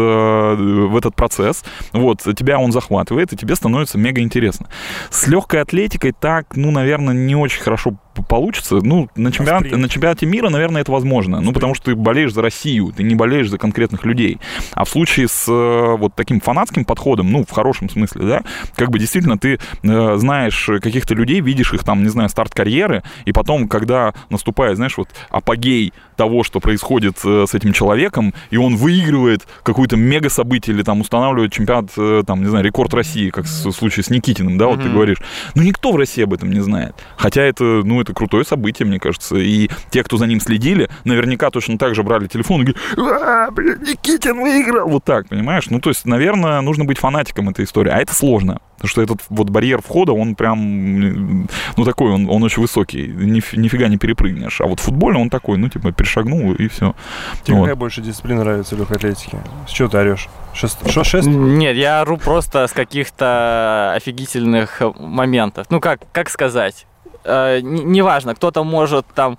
[0.88, 4.68] в этот процесс, вот, тебя он захватывает, и тебе становится мега интересно.
[5.10, 7.96] С легкой атлетикой так, ну, наверное, не очень хорошо
[8.28, 8.76] получится.
[8.82, 11.40] Ну, на, чемпионат, на чемпионате мира, наверное, это возможно.
[11.40, 14.38] Ну, потому что ты болеешь за Россию, ты не болеешь за конкретных людей.
[14.72, 18.42] А в случае с э, вот таким фанатским подходом, ну, в хорошем смысле, да,
[18.76, 23.02] как бы действительно ты э, знаешь каких-то людей, видишь их там, не знаю, старт карьеры,
[23.24, 28.56] и потом, когда наступает, знаешь, вот апогей того, что происходит э, с этим человеком, и
[28.56, 33.30] он выигрывает какое-то мега событие или там устанавливает чемпионат, э, там, не знаю, рекорд России,
[33.30, 34.82] как в случае с Никитиным, да, вот mm-hmm.
[34.82, 35.18] ты говоришь.
[35.54, 36.94] Ну, никто в России об этом не знает.
[37.16, 39.36] Хотя это, ну, это крутое событие, мне кажется.
[39.36, 43.50] И те, кто за ним следили, наверняка точно так же брали телефон и говорили, а,
[43.50, 44.88] блин, Никитин выиграл.
[44.88, 45.70] Вот так, понимаешь?
[45.70, 47.90] Ну, то есть, наверное, нужно быть фанатиком этой истории.
[47.90, 48.60] А это сложно.
[48.76, 51.42] Потому что этот вот барьер входа, он прям,
[51.76, 53.06] ну, такой, он, он очень высокий.
[53.06, 54.60] Ниф, нифига не перепрыгнешь.
[54.60, 56.96] А вот футбольный он такой, ну, типа, перешагнул и все.
[57.44, 57.62] Тебе вот.
[57.62, 59.38] какая больше дисциплина нравится в легкой атлетике?
[59.68, 60.28] С чего ты орешь?
[60.52, 60.90] Шест...
[60.90, 61.28] Шо, шест?
[61.28, 65.68] Нет, я ору просто с каких-то офигительных моментов.
[65.70, 66.86] Ну, как, как сказать?
[67.24, 69.38] Э, неважно, кто-то может там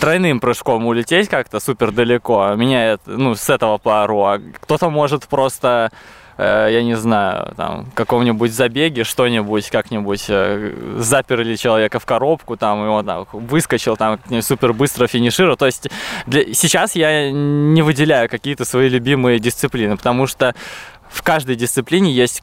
[0.00, 5.26] тройным прыжком улететь как-то супер далеко, меня это, ну, с этого пару, а кто-то может
[5.26, 5.90] просто
[6.42, 12.82] Э, я не знаю, там, каком-нибудь забеге что-нибудь, как-нибудь э, заперли человека в коробку, там,
[12.82, 15.58] и он там, выскочил, там, супер быстро финишировал.
[15.58, 15.88] То есть
[16.26, 16.54] для...
[16.54, 20.54] сейчас я не выделяю какие-то свои любимые дисциплины, потому что
[21.10, 22.42] в каждой дисциплине есть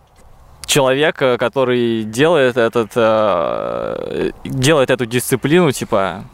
[0.67, 2.93] человек, э, который делает этот,
[4.43, 6.25] делает эту дисциплину, типа,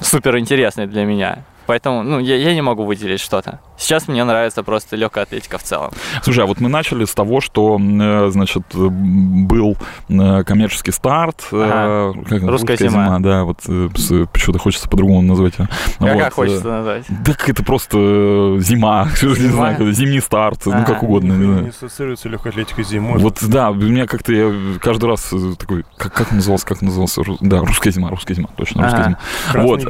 [0.00, 1.44] супер интересной для меня.
[1.66, 3.60] Поэтому, ну, я, я не могу выделить что-то.
[3.76, 5.90] Сейчас мне нравится просто легкая атлетика в целом.
[6.22, 9.76] Слушай, а вот мы начали с того, что, э, значит, был
[10.08, 11.42] э, коммерческий старт.
[11.52, 12.20] Э, ага.
[12.28, 13.04] Как, русская, русская зима.
[13.06, 13.18] зима.
[13.20, 13.58] Да, вот
[14.32, 15.54] почему-то хочется по-другому назвать.
[15.56, 15.68] Как,
[15.98, 16.18] вот.
[16.18, 17.04] как хочется назвать?
[17.24, 19.34] Так это просто зима, зима?
[19.34, 20.78] не знаю, зимний старт, ага.
[20.78, 21.32] ну как угодно.
[21.32, 23.18] Не, не ассоциируется легкая атлетика зимой.
[23.18, 27.22] Вот, да, у меня как-то я каждый раз такой, как, как назывался, как назывался?
[27.40, 29.18] Да, русская зима, русская зима, точно, русская ага.
[29.52, 29.64] зима.
[29.64, 29.84] вот.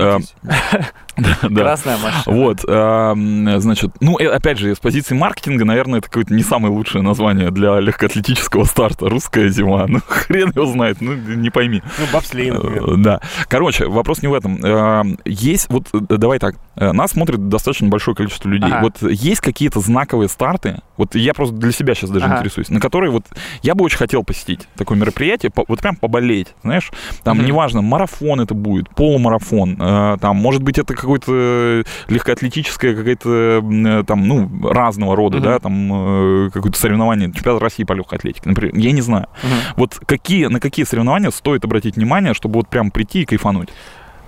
[1.14, 2.36] Красная машина.
[2.36, 6.72] Вот, значит, значит, ну, э, опять же, с позиции маркетинга, наверное, это какое-то не самое
[6.72, 9.08] лучшее название для легкоатлетического старта.
[9.08, 9.86] Русская зима.
[9.88, 11.82] Ну, хрен его знает, ну, не пойми.
[11.98, 12.84] Ну, бобслей, например.
[12.84, 13.20] Э, да.
[13.48, 14.64] Короче, вопрос не в этом.
[14.64, 18.70] Э, есть, вот, давай так, нас смотрит достаточно большое количество людей.
[18.70, 18.82] Ага.
[18.82, 22.36] Вот есть какие-то знаковые старты, вот я просто для себя сейчас даже ага.
[22.36, 23.24] интересуюсь, на которые вот
[23.62, 26.90] я бы очень хотел посетить такое мероприятие, вот прям поболеть, знаешь,
[27.22, 27.46] там угу.
[27.46, 34.50] неважно, марафон это будет, полумарафон, там, может быть, это какое-то легкоатлетическое какая-то Э, там, ну,
[34.62, 35.42] разного рода, uh-huh.
[35.42, 39.26] да, там, э, какое-то соревнование, чемпионат России по легкой атлетике, например, я не знаю.
[39.42, 39.74] Uh-huh.
[39.76, 43.70] Вот какие, на какие соревнования стоит обратить внимание, чтобы вот прям прийти и кайфануть?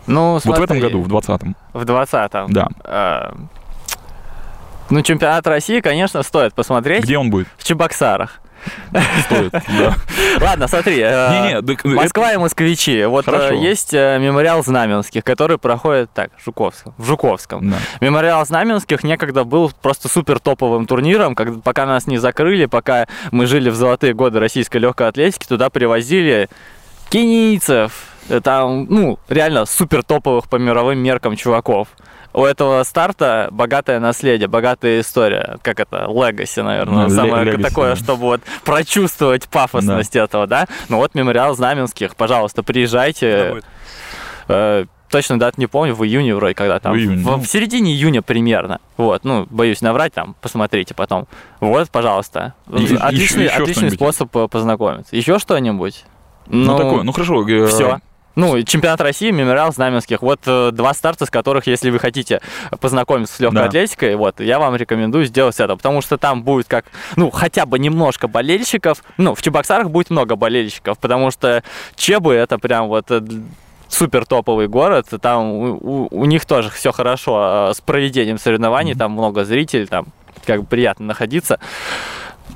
[0.06, 1.56] Ну, смотри, вот в этом году, в 20-м.
[1.72, 2.52] В 20-м?
[2.52, 2.68] Да.
[2.84, 3.34] А,
[4.90, 7.04] ну, чемпионат России, конечно, стоит посмотреть.
[7.04, 7.48] Где он будет?
[7.56, 8.40] В Чебоксарах.
[9.26, 9.94] Стоит, да.
[10.40, 11.00] Ладно, смотри.
[11.00, 13.04] Э, Москва и москвичи.
[13.04, 16.94] Вот э, есть э, мемориал Знаменских, который проходит так, в Жуковском.
[16.96, 17.74] В Жуковском.
[18.00, 23.70] Мемориал Знаменских некогда был просто супер топовым турниром, пока нас не закрыли, пока мы жили
[23.70, 26.48] в золотые годы российской легкой атлетики, туда привозили
[27.10, 27.92] кенийцев,
[28.42, 31.88] там, ну, реально супер топовых по мировым меркам чуваков
[32.34, 35.58] у этого старта богатое наследие, богатая история.
[35.62, 36.06] Как это?
[36.08, 37.04] Легаси, наверное.
[37.04, 37.96] Ну, самое legacy, такое, да.
[37.96, 40.24] чтобы вот прочувствовать пафосность да.
[40.24, 40.66] этого, да?
[40.88, 43.62] Ну вот мемориал Знаменских, пожалуйста, приезжайте.
[44.48, 46.92] Э, точно дату не помню, в июне вроде, когда там.
[46.92, 47.22] В, июне.
[47.22, 48.80] в, в середине июня примерно.
[48.96, 51.28] Вот, ну, боюсь наврать там, посмотрите потом.
[51.60, 52.54] Вот, пожалуйста.
[52.68, 55.14] И, отличный еще, еще отличный способ э, познакомиться.
[55.14, 56.04] Еще что-нибудь?
[56.48, 57.48] Ну, ну такое, ну хорошо.
[57.48, 58.00] Э, Все.
[58.36, 60.22] Ну, чемпионат России, мемориал Знаменских.
[60.22, 62.40] Вот э, два старта, с которых, если вы хотите
[62.80, 63.64] познакомиться с легкой да.
[63.66, 67.78] атлетикой, вот, я вам рекомендую сделать это, потому что там будет как, ну, хотя бы
[67.78, 69.04] немножко болельщиков.
[69.18, 71.62] Ну, в Чебоксарах будет много болельщиков, потому что
[71.94, 73.22] Чебы это прям вот э,
[73.88, 78.94] супер топовый город, там у, у, у них тоже все хорошо э, с проведением соревнований,
[78.94, 78.98] mm-hmm.
[78.98, 80.06] там много зрителей, там
[80.44, 81.60] как бы приятно находиться.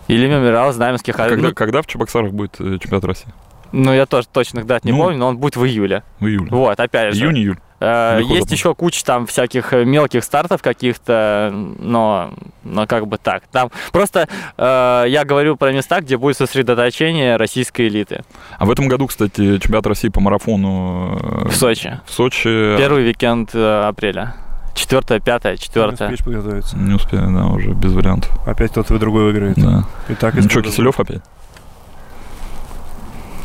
[0.09, 1.15] Или мемориал Знаменских.
[1.15, 3.29] Когда, ну, когда в Чебоксарах будет чемпионат России?
[3.73, 6.03] Ну, я тоже точных дат не ну, помню, но он будет в июле.
[6.21, 6.49] В июле.
[6.51, 7.25] Вот, опять же.
[7.25, 7.59] Июнь-июль.
[7.81, 12.33] Э, есть еще куча там всяких э, мелких стартов каких-то, но,
[12.65, 13.45] но как бы так.
[13.53, 18.25] Там просто э, я говорю про места, где будет сосредоточение российской элиты.
[18.59, 22.01] А в этом году, кстати, чемпионат России по марафону э, в Сочи.
[22.07, 22.77] В Сочи.
[22.77, 24.35] Первый уикенд апреля.
[24.75, 26.09] Четвертое, пятое, четвертое.
[26.09, 26.77] Не успеешь подготовиться.
[26.77, 28.31] Не успею, да, уже без вариантов.
[28.47, 29.57] Опять кто-то вы другой выиграет.
[29.57, 29.85] Да.
[30.09, 31.23] И так, ну что, Киселев опять?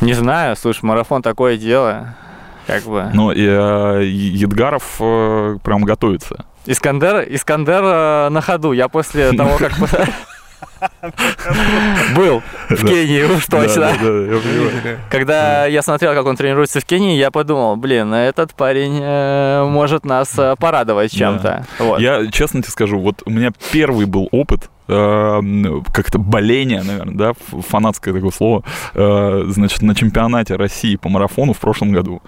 [0.04, 2.16] Не знаю, слушай, марафон такое дело.
[2.68, 3.10] Как бы.
[3.14, 6.46] Ну, и э, Едгаров э, прям готовится.
[6.66, 8.74] Искандер, Искандер э, на ходу.
[8.74, 9.72] Я после того, как
[12.16, 13.94] Был в Кении, уж точно.
[15.10, 20.06] Когда я смотрел, как он тренируется в Кении, я подумал, блин, этот парень э, может
[20.06, 21.66] нас э, порадовать чем-то.
[22.00, 28.14] Я честно тебе скажу, вот у меня первый был опыт как-то боление, наверное, да, фанатское
[28.14, 28.64] такое слово,
[28.94, 32.22] э, значит, на чемпионате России по марафону в прошлом году.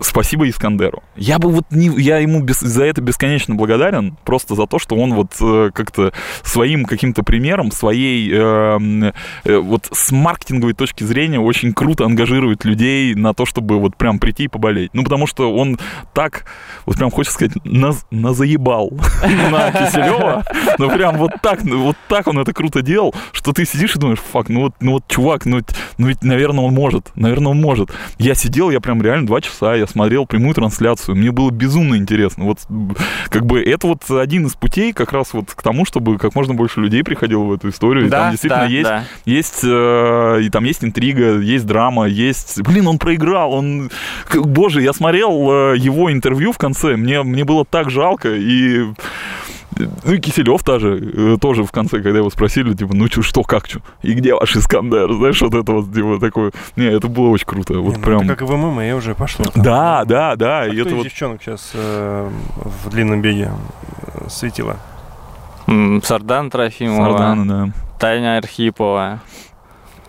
[0.00, 1.02] Спасибо Искандеру.
[1.16, 4.96] Я бы вот не, я ему без- за это бесконечно благодарен, просто за то, что
[4.96, 9.12] он вот э, как-то своим каким-то примером, своей э, м,
[9.44, 14.18] э, вот с маркетинговой точки зрения очень круто ангажирует людей на то, чтобы вот прям
[14.18, 14.90] прийти и поболеть.
[14.94, 15.78] Ну, потому что он
[16.14, 16.44] так,
[16.86, 18.90] вот прям хочется сказать, наз- назаебал
[19.50, 20.44] на Киселева.
[20.78, 23.98] Ну, прям вот так, ну, вот так он это круто делал, что ты сидишь и
[23.98, 27.52] думаешь, фак, ну вот, ну вот, чувак, ну, ведь- ну ведь, наверное, он может, наверное,
[27.52, 27.90] он может.
[28.18, 32.44] Я сидел, я прям реально два часа, я смотрел прямую трансляцию, мне было безумно интересно.
[32.44, 32.60] Вот,
[33.28, 36.54] как бы, это вот один из путей как раз вот к тому, чтобы как можно
[36.54, 38.06] больше людей приходило в эту историю.
[38.06, 39.04] И Да, там действительно да, есть да.
[39.24, 42.62] есть, э, и там есть интрига, есть драма, есть...
[42.62, 43.90] Блин, он проиграл, он...
[44.34, 45.30] Боже, я смотрел
[45.72, 48.84] э, его интервью в конце, мне, мне было так жалко, и...
[49.78, 53.42] Ну и Киселев тоже, э, тоже в конце, когда его спросили, типа, ну чё, что,
[53.42, 53.80] как, чё?
[54.02, 55.12] И где ваш Искандер?
[55.12, 56.52] Знаешь, вот это вот, типа, такое...
[56.76, 58.18] Не, это было очень круто, вот Не, ну, прям...
[58.20, 59.44] это как и в ММА уже пошло.
[59.44, 59.62] там.
[59.62, 61.04] Да, да, да, А и кто это из вот...
[61.04, 63.50] девчонок сейчас э, в длинном беге
[64.14, 64.76] э, светила?
[66.02, 67.72] Сардан Трофимова, Сардана, да.
[67.98, 69.20] Таня Архипова.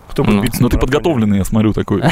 [0.08, 2.02] Кто Ну, будет Ну на ты подготовленный, я смотрю, такой.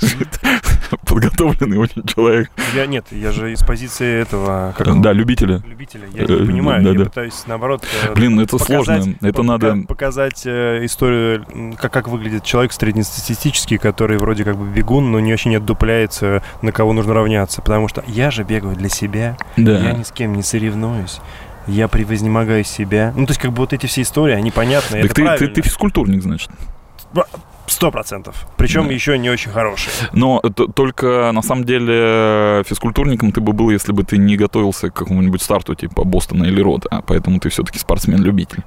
[1.06, 2.50] Подготовленный очень человек.
[2.74, 5.62] Я нет, я же из позиции этого как Да, любители.
[5.66, 6.08] любителя.
[6.12, 7.04] Я Э, не понимаю, да, я да.
[7.04, 7.84] пытаюсь наоборот.
[8.08, 9.14] э, Блин, это показать- сложно.
[9.20, 9.76] Это надо...
[9.88, 11.44] показать э, историю,
[11.80, 16.72] как, как выглядит человек среднестатистический, который вроде как бы бегун, но не очень отдупляется, на
[16.72, 17.62] кого нужно равняться.
[17.62, 19.92] Потому что я же бегаю для себя, я Да.
[19.92, 21.20] ни с кем не соревнуюсь.
[21.66, 23.12] Я превознемогаю себя.
[23.16, 25.02] Ну, то есть, как бы вот эти все истории, они понятны.
[25.02, 25.54] Так это ты, ты, правильно.
[25.54, 26.50] ты физкультурник, значит.
[27.66, 28.46] Сто процентов.
[28.56, 28.92] Причем Да.
[28.94, 29.90] еще не очень хороший.
[30.12, 34.90] Но т- только на самом деле физкультурником ты бы был, если бы ты не готовился
[34.90, 36.88] к какому-нибудь старту типа Бостона или Рода.
[36.90, 38.62] А поэтому ты все-таки спортсмен-любитель.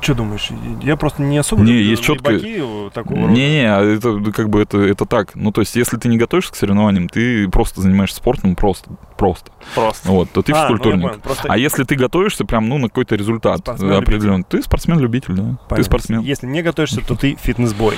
[0.00, 0.48] Что думаешь?
[0.82, 2.62] Я просто не особо Не, есть лейбаки
[2.94, 3.32] такого рода.
[3.32, 5.34] Не-не, а это как бы это, это так.
[5.34, 8.90] Ну, то есть, если ты не готовишься к соревнованиям, ты просто занимаешься спортом просто.
[9.18, 9.50] Просто.
[9.74, 10.08] Просто.
[10.08, 11.02] Вот, то ты А, ну, физкультурник.
[11.02, 11.20] понял.
[11.20, 15.42] Просто А если ты готовишься прям, ну, на какой-то результат определенный, ты спортсмен-любитель, да.
[15.42, 15.84] Ты понятно.
[15.84, 16.20] спортсмен.
[16.20, 17.96] Если не готовишься, то ты фитнес-бой.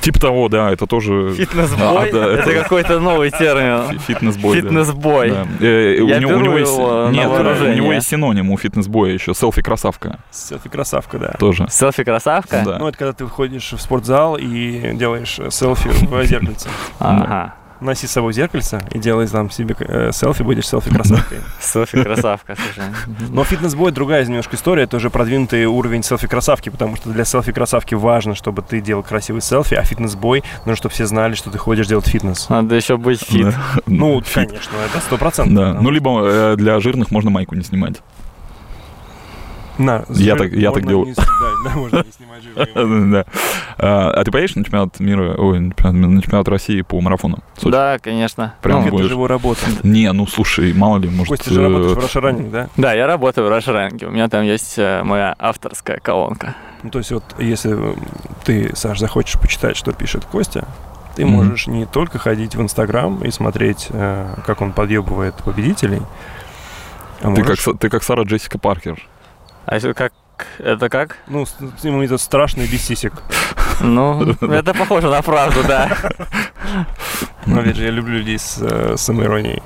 [0.00, 2.08] Типа того, да, это тоже Фитнес-бой?
[2.08, 3.98] А, да, это это- какой-то новый термин.
[3.98, 4.60] фи- фитнес-бой.
[4.60, 4.68] да.
[4.68, 5.30] Фитнес-бой.
[5.30, 5.46] Да.
[5.60, 6.78] Э, Я у, него, у беру него есть,
[7.16, 11.32] нет, у него есть синоним у фитнес-боя еще, селфи-красавка Селфи-красавка, да.
[11.38, 11.66] тоже.
[11.68, 12.62] Селфи-красавка?
[12.64, 12.78] Да.
[12.78, 16.68] Ну, это когда ты выходишь в спортзал и делаешь э, селфи в зеркальце.
[16.98, 17.54] Ага.
[17.80, 21.38] Носи с собой зеркальце и делай там себе э, селфи, будешь селфи-красавкой.
[21.60, 22.90] Селфи-красавка, слушай.
[23.30, 27.94] Но fitness boy другая немножко история, это уже продвинутый уровень селфи-красавки, потому что для селфи-красавки
[27.94, 31.58] важно, чтобы ты делал красивый селфи, а fitness boy нужно, чтобы все знали, что ты
[31.58, 32.48] ходишь делать фитнес.
[32.48, 33.54] Надо еще быть fit.
[33.86, 35.54] Ну, конечно, это сто процентов.
[35.54, 35.74] Да.
[35.80, 38.02] Ну, либо э, для жирных можно майку не снимать.
[39.78, 41.06] На, Я так- я так делаю.
[41.06, 41.24] не Да,
[41.64, 43.08] да, можно не снимать жир.
[43.12, 43.24] Да.
[43.78, 47.38] А а ты поедешь на чемпионат мира, ой, на чемпионат, на чемпионат России по марафону?
[47.56, 47.70] Сочи?
[47.72, 48.54] Да, конечно.
[48.60, 49.06] Прям Ну, будешь?
[49.06, 49.60] же его работа.
[49.84, 51.28] Не, ну слушай, мало ли, может...
[51.28, 52.68] Костя же работаешь в э, Russia Running, да?
[52.76, 54.06] Да, я работаю в Рашранге.
[54.06, 56.54] У меня там есть э, моя авторская колонка.
[56.82, 57.94] Ну, то есть вот если э,
[58.44, 60.66] ты, Саш, захочешь почитать, что пишет Костя,
[61.14, 66.02] ты можешь не только ходить в Инстаграм и смотреть, э, как он подъебывает победителей,
[67.20, 69.02] а Ты как, можешь, Са- ты как Сара Джессика Паркер.
[69.70, 70.12] А это как?
[70.58, 71.18] Это как?
[71.26, 71.54] ну, с-
[71.84, 73.12] ним этот страшный без сисек.
[73.80, 75.90] Ну, это похоже на правду, да.
[77.44, 79.62] Но опять же, я люблю людей с э, самоиронией.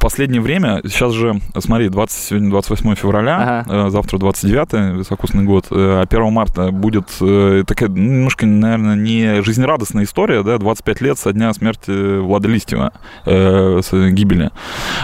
[0.00, 5.74] Последнее время, сейчас же, смотри, 20, сегодня 28 февраля, э, завтра 29 високосный год, э,
[5.74, 11.32] а 1 марта будет э, такая немножко, наверное, не жизнерадостная история, да, 25 лет со
[11.32, 12.92] дня смерти Влада Листьева,
[13.26, 14.50] э, с гибели.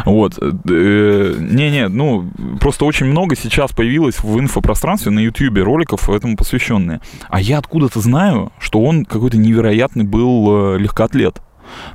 [0.05, 0.39] Вот.
[0.39, 2.29] Э, Не-не, ну,
[2.61, 7.01] просто очень много сейчас появилось в инфопространстве на Ютьюбе роликов этому посвященные.
[7.29, 11.41] А я откуда-то знаю, что он какой-то невероятный был э, легкоатлет.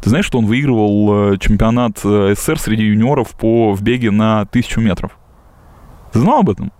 [0.02, 4.46] Ты знаешь, что он выигрывал э, чемпионат э, СССР среди юниоров по в беге на
[4.46, 5.12] тысячу метров?
[6.12, 6.72] Ты знал об этом?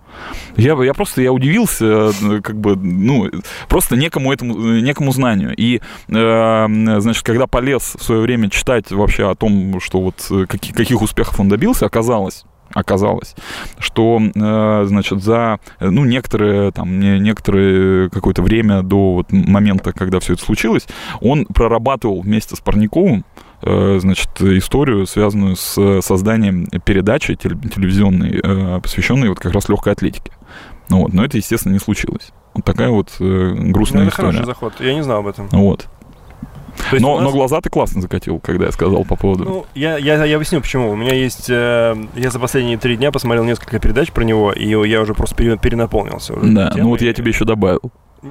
[0.56, 3.28] Я, я просто я удивился, э, как бы, ну,
[3.68, 5.54] просто некому этому, некому знанию.
[5.56, 6.66] И, э,
[7.00, 11.02] значит, когда полез в свое время читать вообще о том, что вот э, каки- каких
[11.02, 12.44] успехов он добился, оказалось,
[12.74, 13.34] оказалось,
[13.78, 19.92] что, э, значит, за, э, ну, некоторые, там, не- некоторое какое-то время до вот момента,
[19.92, 20.86] когда все это случилось,
[21.20, 23.24] он прорабатывал вместе с Парниковым
[23.62, 30.32] э, значит, историю, связанную с созданием передачи телевизионной, посвященной вот как раз легкой атлетике.
[30.90, 32.32] Ну вот, но это, естественно, не случилось.
[32.54, 34.32] Вот такая вот э, грустная ну, это история.
[34.32, 34.72] хороший заход.
[34.80, 35.48] Я не знал об этом.
[35.50, 35.88] Вот.
[36.94, 39.44] Есть но, нас- но глаза ты классно закатил, когда я сказал по поводу.
[39.44, 40.90] Ну, я, я, я объясню, почему.
[40.90, 41.48] У меня есть...
[41.48, 45.34] э, я за последние три дня посмотрел несколько передач про него, и я уже просто
[45.36, 46.34] пере- перенаполнился.
[46.34, 47.08] Уже да, этой ну вот темой.
[47.08, 47.80] я тебе еще добавил.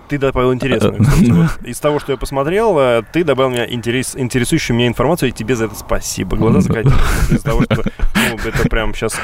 [0.07, 1.03] Ты добавил интересную.
[1.03, 1.31] кстати.
[1.31, 5.31] Вот Из того, что я посмотрел, э, ты добавил меня интерес, интересующую меня информацию, и
[5.31, 6.35] тебе за это спасибо.
[6.35, 6.95] Глаза закатились.
[7.29, 7.83] Из-за того, что
[8.15, 9.15] ну, это прям сейчас...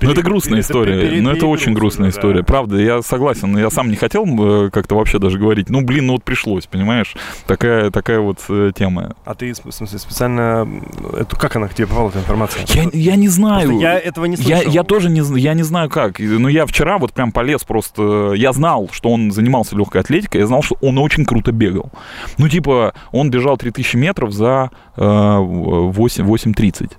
[0.00, 1.20] Ну, это грустная история.
[1.20, 2.42] Ну, это очень грустная история.
[2.42, 3.56] Правда, я согласен.
[3.56, 5.70] Я сам не хотел э, как-то вообще даже говорить.
[5.70, 7.14] Ну, блин, ну вот пришлось, понимаешь?
[7.46, 9.14] Такая, такая вот э, тема.
[9.24, 10.68] А ты, в смысле, специально...
[11.12, 12.64] Это, как она к тебе попала, эта информация?
[12.68, 13.78] Я, я не знаю.
[13.78, 14.72] Я этого не Я, слышал.
[14.72, 16.20] я тоже не, я не знаю как.
[16.20, 18.32] И, Ну, я вчера вот прям полез просто...
[18.34, 21.90] Я знал, что он занимался легкой атлетикой, я знал, что он очень круто бегал.
[22.38, 26.92] Ну, типа, он бежал 3000 метров за э, 8, 8.30.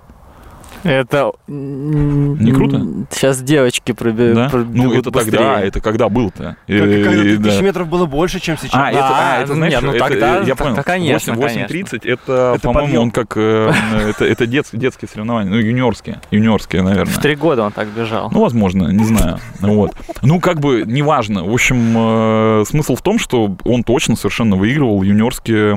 [0.84, 1.32] Это...
[1.46, 2.86] Не круто?
[3.10, 4.48] Сейчас девочки пробе- Да?
[4.48, 5.30] пробегут Ну, это быстрее.
[5.38, 6.56] тогда, это когда был-то?
[6.66, 7.62] Э, когда э, 3000 да.
[7.62, 8.74] метров было больше, чем сейчас.
[8.74, 10.82] А, это, а, А, это, ну, знаешь, нет, ну это, тогда- э, я понял.
[10.84, 13.02] конечно, 8, 8.30 это, Это по-моему, подъем.
[13.02, 13.72] он как, э,
[14.10, 17.12] это, это дет- детские соревнования, ну, юниорские, юниорские, наверное.
[17.12, 18.30] В три года он так бежал.
[18.32, 19.38] Ну, возможно, не знаю.
[19.60, 19.92] Вот.
[20.22, 21.44] Ну, как бы, неважно.
[21.44, 21.94] В общем,
[22.60, 25.74] э, смысл в том, что он точно совершенно выигрывал юниорские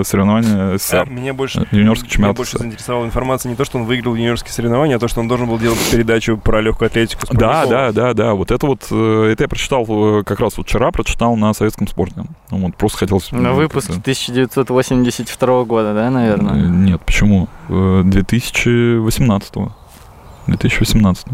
[0.00, 1.08] э, соревнования СССР.
[1.10, 2.58] меня больше, Юниорский меня чемпионат больше СССР.
[2.60, 5.58] заинтересовала информация не то, что он выиграл юниорские соревнования, а то, что он должен был
[5.58, 7.26] делать передачу про легкую атлетику.
[7.32, 8.34] Да, да, да, да.
[8.34, 11.86] Вот это вот, э, это я прочитал э, как раз вот вчера, прочитал на советском
[11.88, 12.22] спорте.
[12.50, 13.32] Ну, вот, просто хотелось...
[13.32, 16.54] На выпуске как-то- 1982 года, да, Э, наверное?
[16.68, 17.48] Нет, почему?
[17.68, 19.54] Э, 2018
[20.46, 21.26] 2018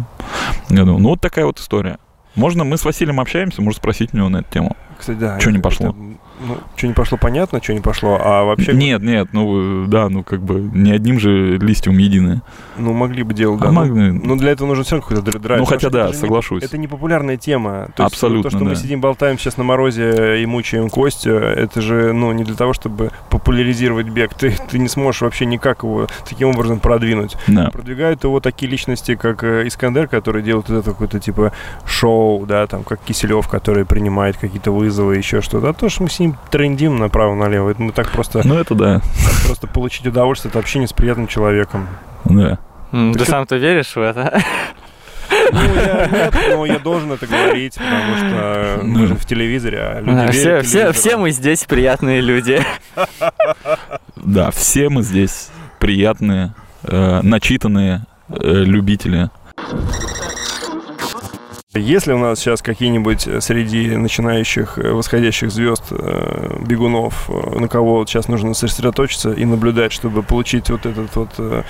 [0.70, 0.98] году.
[0.98, 1.98] Ну, вот такая вот история.
[2.34, 4.76] Можно, мы с Василием общаемся, можно спросить у него на эту тему.
[4.98, 5.38] Кстати, да.
[5.40, 5.88] Чё не пошло?
[5.88, 5.96] это,
[6.40, 8.72] ну, что не пошло, понятно, что не пошло, а вообще...
[8.72, 12.42] Нет, нет, ну, э, да, ну, как бы не одним же листьем единое.
[12.76, 13.68] Ну, могли бы делать, да.
[13.68, 15.60] А ну, могли- Ну, для этого нужен все равно какой-то др- драйв.
[15.60, 16.62] Ну, хотя да, это же не- соглашусь.
[16.62, 17.88] это не популярная тема.
[17.96, 18.76] То есть, Абсолютно, То, что мы да.
[18.76, 23.10] сидим, болтаем сейчас на морозе и мучаем Костю, это же, ну, не для того, чтобы
[23.30, 24.34] популяризировать бег.
[24.34, 27.36] Ты, ты не сможешь вообще никак его таким образом продвинуть.
[27.46, 27.70] Да.
[27.70, 31.52] Продвигают его такие личности, как э, Искандер, который делает это какое-то типа
[31.86, 35.70] шоу, да, там, как Киселев, который принимает какие-то вызовы, еще что-то.
[35.70, 39.00] А то, что мы с ним трендим направо-налево, это мы так просто, Ну, это да,
[39.46, 41.88] просто получить удовольствие от общения с приятным человеком.
[42.24, 42.58] да.
[42.90, 44.40] Ты Так сам-то веришь в это?
[45.52, 49.06] Ну, я, нет, но я должен это говорить, потому что э, мы Ну.
[49.08, 52.62] же в телевизоре, а люди Да, верят все, все, все мы здесь приятные люди.
[54.16, 56.54] Да, все мы здесь приятные,
[56.84, 59.28] э, начитанные э, любители.
[61.78, 68.04] Если у нас сейчас какие-нибудь э, среди начинающих э, восходящих звезд э, бегунов, на кого
[68.06, 71.64] сейчас нужно сосредоточиться и наблюдать, чтобы получить вот этот вот...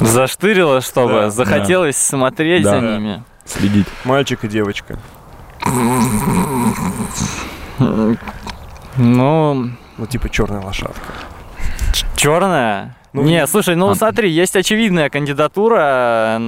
[0.00, 2.70] Заштырило, чтобы Да, захотелось смотреть Да.
[2.70, 3.22] за ними.
[3.44, 3.86] Следить.
[4.04, 4.98] Мальчик и девочка.
[8.96, 11.00] Ну, Ну, типа черная лошадка.
[12.16, 12.96] черная.
[13.12, 13.94] Ну, не, не- слушай, ну А.
[13.94, 16.40] смотри, есть очевидная кандидатура.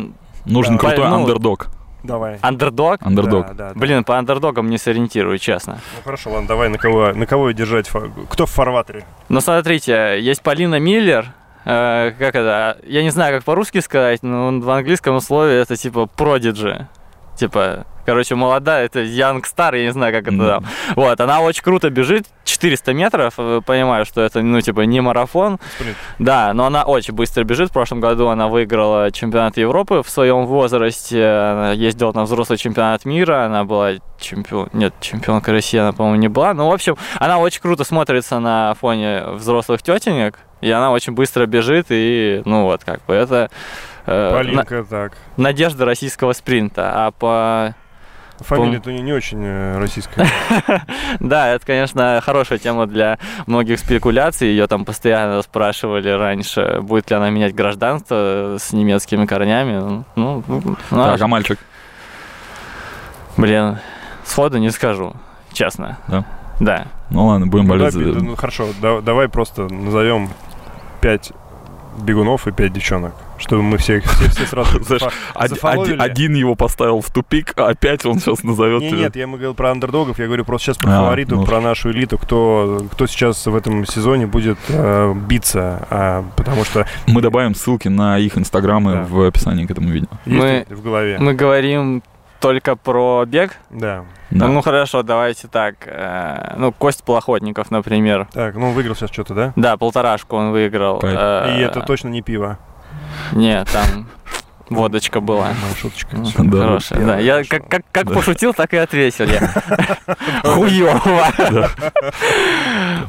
[0.45, 0.81] Нужен Да.
[0.81, 1.69] крутой Ну, андердог.
[2.03, 2.39] Давай.
[2.41, 2.99] Андердог.
[3.03, 3.47] Андердог.
[3.49, 3.75] Да, да, да.
[3.75, 5.75] Блин, по андердогам не сориентирую, честно.
[5.97, 7.91] Ну хорошо, ладно, давай на кого, на кого держать?
[8.31, 9.05] Кто в фарватере?
[9.29, 11.27] Ну, смотрите, есть Полина Миллер.
[11.65, 12.79] э, как это?
[12.85, 16.89] Я не знаю, как по-русски сказать, но в английском слове это типа продиджи.
[17.37, 20.65] Типа, короче, молодая, это Young Star, я не знаю, как это там.
[20.97, 25.59] Вот, она очень круто бежит, 400 метров, э, понимаю, что это, ну, типа, не марафон.
[25.77, 25.97] Спринт.
[26.19, 27.71] Да, но она очень быстро бежит.
[27.71, 31.25] В прошлом году она выиграла чемпионат Европы в своем возрасте.
[31.25, 33.45] Она ездила на взрослый чемпионат мира.
[33.45, 34.69] Она была чемпион...
[34.73, 36.53] Нет, чемпионка России она, по-моему, не была.
[36.55, 40.39] Ну, в общем, она очень круто смотрится на фоне взрослых тетенек.
[40.61, 41.87] И она очень быстро бежит.
[41.91, 43.51] И, ну, вот, как бы, это...
[44.07, 45.13] э, Полинка, так.
[45.37, 46.93] на- надежда российского спринта.
[46.95, 47.75] А по...
[48.41, 50.27] Фамилия-то не, не очень э, российская.
[51.21, 54.49] Да, это, конечно, хорошая тема для многих спекуляций.
[54.49, 59.79] Ее там постоянно спрашивали раньше, будет ли она менять гражданство с немецкими корнями.
[59.81, 61.59] Ну, ну, ну, Так, а, а мальчик?
[63.37, 63.79] блин,
[64.25, 65.15] сходу не скажу,
[65.53, 65.99] честно.
[66.09, 66.25] Да?
[66.61, 66.87] Да.
[67.11, 67.95] Ну ладно, будем Ну, болеть.
[67.95, 70.29] да, ну, хорошо, да- давай просто назовем
[71.01, 71.33] пять
[71.99, 75.03] бегунов и пять девчонок, чтобы мы все, все, все сразу Знаешь,
[75.35, 78.99] один, один его поставил в тупик, а опять он сейчас назовет Не, тебя.
[79.01, 81.45] нет, я мы говорил про андердогов, я говорю просто сейчас про А, фаворитов, ну.
[81.45, 86.87] про нашу элиту, кто, кто сейчас в этом сезоне будет э, биться, а, потому что
[87.07, 89.03] Мы добавим ссылки на их инстаграмы Да.
[89.09, 90.09] в описании к этому видео.
[90.25, 91.19] есть Мы- в голове.
[91.19, 92.03] Мы говорим
[92.41, 93.57] только про бег.
[93.71, 94.05] Да.
[94.31, 94.47] Да.
[94.49, 95.75] Ну хорошо, давайте так.
[95.87, 98.29] э, Ну, Кость Плохотников, например.
[98.33, 99.53] Так, ну выиграл сейчас что-то, да?
[99.57, 101.01] Да, полторашку он выиграл.
[101.03, 102.59] Э, И это точно не пиво.
[103.33, 104.07] Нет, там
[104.71, 105.49] водочка была.
[105.81, 106.17] Шуточка.
[106.17, 106.59] Ну, Да.
[106.59, 107.19] Хорошая, да.
[107.19, 108.15] Я как, как, как Да.
[108.15, 109.41] пошутил, так и ответил я.
[110.45, 111.69] Хуёво.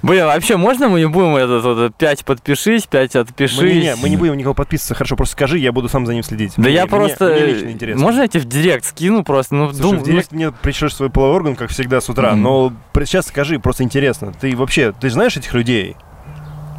[0.01, 3.59] Блин, вообще можно мы не будем этот вот 5 подпишись, 5 отпишись?
[3.59, 6.13] Мы, не, не, мы не будем никого подписываться, хорошо, просто скажи, я буду сам за
[6.13, 6.53] ним следить.
[6.57, 7.25] Да я просто...
[7.95, 9.55] Можно я тебе в директ скину просто?
[9.55, 12.35] Ну, Слушай, в директ мне пришлешь свой половой орган, как всегда, с утра.
[12.35, 12.73] Но
[13.05, 14.33] сейчас скажи, просто интересно.
[14.39, 15.95] Ты вообще, ты знаешь этих людей?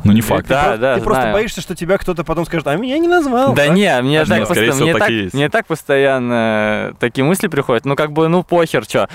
[0.05, 0.49] Ну, не факт.
[0.49, 1.35] Да, ты да, Ты просто знаю.
[1.35, 3.53] боишься, что тебя кто-то потом скажет, а меня не назвал.
[3.55, 5.35] Да не, мне так, всего, мне, так так, и есть.
[5.35, 7.85] мне так постоянно такие мысли приходят.
[7.85, 9.07] Ну, как бы, ну, похер, чё.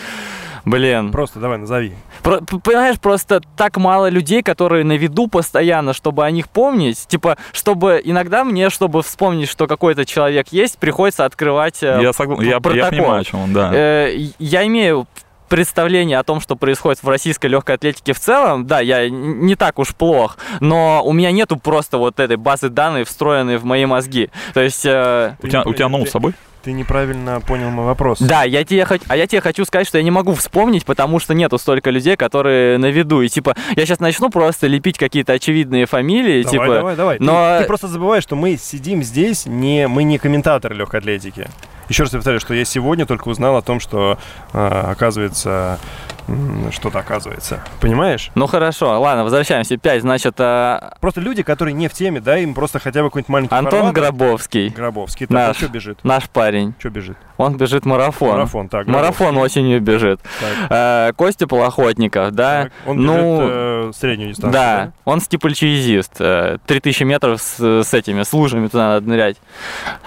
[0.66, 1.12] Блин.
[1.12, 1.94] Просто давай, назови.
[2.24, 7.08] Про- понимаешь, просто так мало людей, которые на виду постоянно, чтобы о них помнить.
[7.08, 12.44] Типа, чтобы иногда мне, чтобы вспомнить, что какой-то человек есть, приходится открывать э, Я, согла-
[12.44, 12.90] я, я протокол.
[12.90, 13.72] понимаю, о чем он, да.
[13.74, 15.08] Э, я имею
[15.48, 19.80] представление о том, что происходит в российской легкой атлетике в целом, да, я не так
[19.80, 24.30] уж плох, но у меня нету просто вот этой базы данных, встроенной в мои мозги.
[24.54, 26.34] То есть, э, У тебя, у тебя ноут с собой?
[26.64, 28.20] Ты неправильно понял мой вопрос.
[28.20, 31.34] да, я тебе, а я тебе хочу сказать, что я не могу вспомнить, потому что
[31.34, 33.22] нету столько людей, которые на виду.
[33.22, 37.18] И типа, я сейчас начну просто лепить какие-то очевидные фамилии, Давай, типа, давай, давай.
[37.20, 41.48] Ты- но- Ты, просто забываешь, что мы сидим здесь, не, мы не комментаторы легкой атлетики.
[41.90, 44.18] Еще раз повторяю, что я сегодня только узнал о том, что
[44.54, 45.80] а, оказывается
[46.72, 47.62] что-то оказывается.
[47.80, 48.32] Понимаешь?
[48.36, 49.78] Ну хорошо, ладно, возвращаемся.
[49.78, 53.30] 5, значит, э, Просто люди, которые не в теме, дай им просто хотя бы какой-нибудь
[53.30, 53.96] маленький Антон формат.
[53.96, 55.26] Гробовский, Гробовский.
[55.28, 55.50] Так, Наш.
[55.50, 56.00] а что бежит?
[56.04, 56.74] наш парень.
[56.80, 57.18] Что бежит?
[57.38, 58.32] Он бежит марафон.
[58.32, 58.88] Марафон, так.
[58.88, 59.62] Марафон Гробовский.
[59.62, 60.20] осенью бежит.
[60.22, 62.64] Так, Э, Костя Полохотников, да?
[62.64, 62.72] так.
[62.86, 66.14] Он бежит ну, э, среднюю дистанцию, Да, он стипульчиезист.
[66.20, 69.38] Э, 3000 метров с, с этими, с лужами туда надо нырять.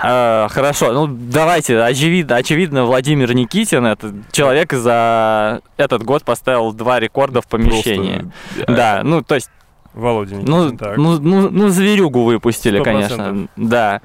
[0.02, 6.98] Э, Хорошо, ну давайте, очевидно, очевидно, Владимир Никитин, это человек за этот год поставил два
[6.98, 8.24] рекорда в помещении.
[8.56, 9.48] Просто, э, Да, ну то есть,
[9.92, 10.96] Володя ну, так.
[10.96, 13.16] ну, ну, ну, зверюгу выпустили, Сто конечно.
[13.16, 13.48] процентов.
[13.56, 14.00] Да.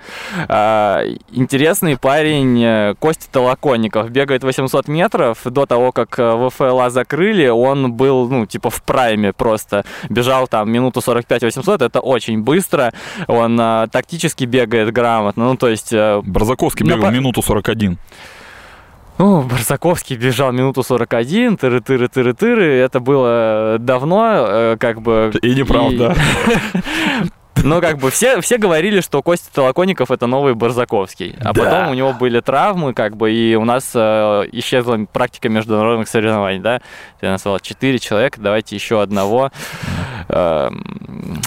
[0.47, 5.37] А, интересный парень э, Костя Толоконников бегает 800 метров.
[5.45, 9.85] До того, как э, ВФЛА закрыли, он был, ну, типа в прайме просто.
[10.09, 12.91] Бежал там минуту 45-800, это очень быстро.
[13.27, 15.45] Он э, тактически бегает грамотно.
[15.45, 15.93] Ну, то есть...
[15.93, 17.99] Барзаковский Ну, бегал по- минуту 41.
[19.18, 22.63] Ну, Барсаковский бежал минуту 41, тыры-тыры-тыры-тыры.
[22.80, 25.32] Это было давно, э, как бы...
[25.41, 26.16] И неправда.
[27.63, 31.36] Ну, как бы все, все говорили, что Костя Толоконников это новый Барзаковский.
[31.39, 31.63] А Да.
[31.63, 36.59] потом у него были травмы, как бы, и у нас э, исчезла практика международных соревнований,
[36.59, 36.82] да?
[37.22, 39.51] Ты назвал 4 человека, давайте еще одного.
[40.30, 41.41] Эм,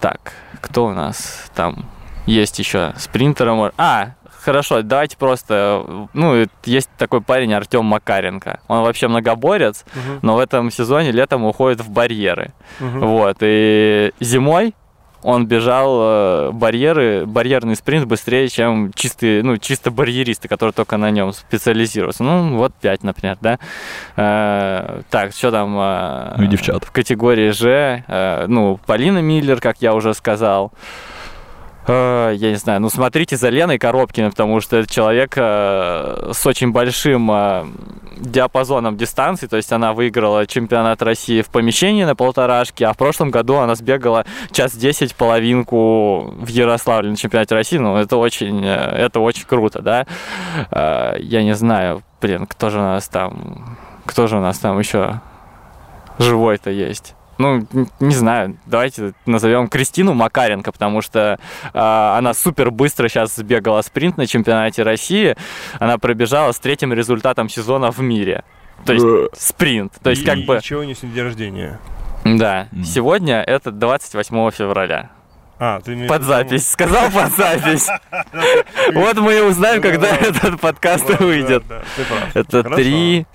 [0.00, 1.86] так, кто у нас там
[2.26, 2.92] есть еще?
[2.98, 3.52] Спринтера.
[3.52, 4.10] мож- А,
[4.44, 8.60] Хорошо, давайте просто, ну, есть такой парень Артем Макаренко.
[8.68, 12.52] Он вообще многоборец, Мгм, но в этом сезоне летом уходит в барьеры.
[12.80, 13.00] мгм.
[13.00, 14.74] Вот, и зимой
[15.24, 21.12] он бежал э, барьеры, барьерный спринт быстрее, чем чистые, ну, чисто барьеристы, которые только на
[21.12, 22.24] нем специализируются.
[22.24, 23.60] Ну, вот 5, например, да.
[24.16, 25.76] Э, так, что там?
[25.78, 26.84] э, Ну и девчат.
[26.84, 30.72] В категории Ж, э, ну, Полина Миллер, как я уже сказал.
[31.86, 36.46] Э, Я не знаю, ну смотрите за Леной Коробкиной, потому что это человек э, с
[36.46, 37.64] очень большим э,
[38.18, 43.30] диапазоном дистанции, то есть она выиграла чемпионат России в помещении на полторашке, а в прошлом
[43.30, 49.18] году она сбегала час 10 половинку в Ярославле на чемпионате России, ну это очень, это
[49.18, 50.06] очень круто, да.
[51.18, 53.76] Я не знаю, блин, кто же у нас там,
[54.06, 55.20] кто же у нас там еще
[56.18, 57.16] живой-то есть?
[57.42, 57.66] Ну,
[58.00, 61.38] не знаю, давайте назовем Кристину Макаренко, потому что
[61.74, 65.36] э, она супер быстро сейчас сбегала спринт на чемпионате России.
[65.80, 68.44] Она пробежала с третьим результатом сезона в мире.
[68.84, 69.92] То есть Э, спринт.
[70.02, 70.60] То есть как и бы...
[70.62, 71.80] чего у нее сегодня день рождения?
[72.24, 72.84] Да, Мгм.
[72.84, 75.10] сегодня это 28 февраля.
[75.58, 76.68] А, ты имеешь Под в виду- запись.
[76.68, 77.88] Сказал под запись.
[78.94, 81.62] Вот мы и узнаем, когда этот подкаст выйдет.
[82.34, 83.26] Это три.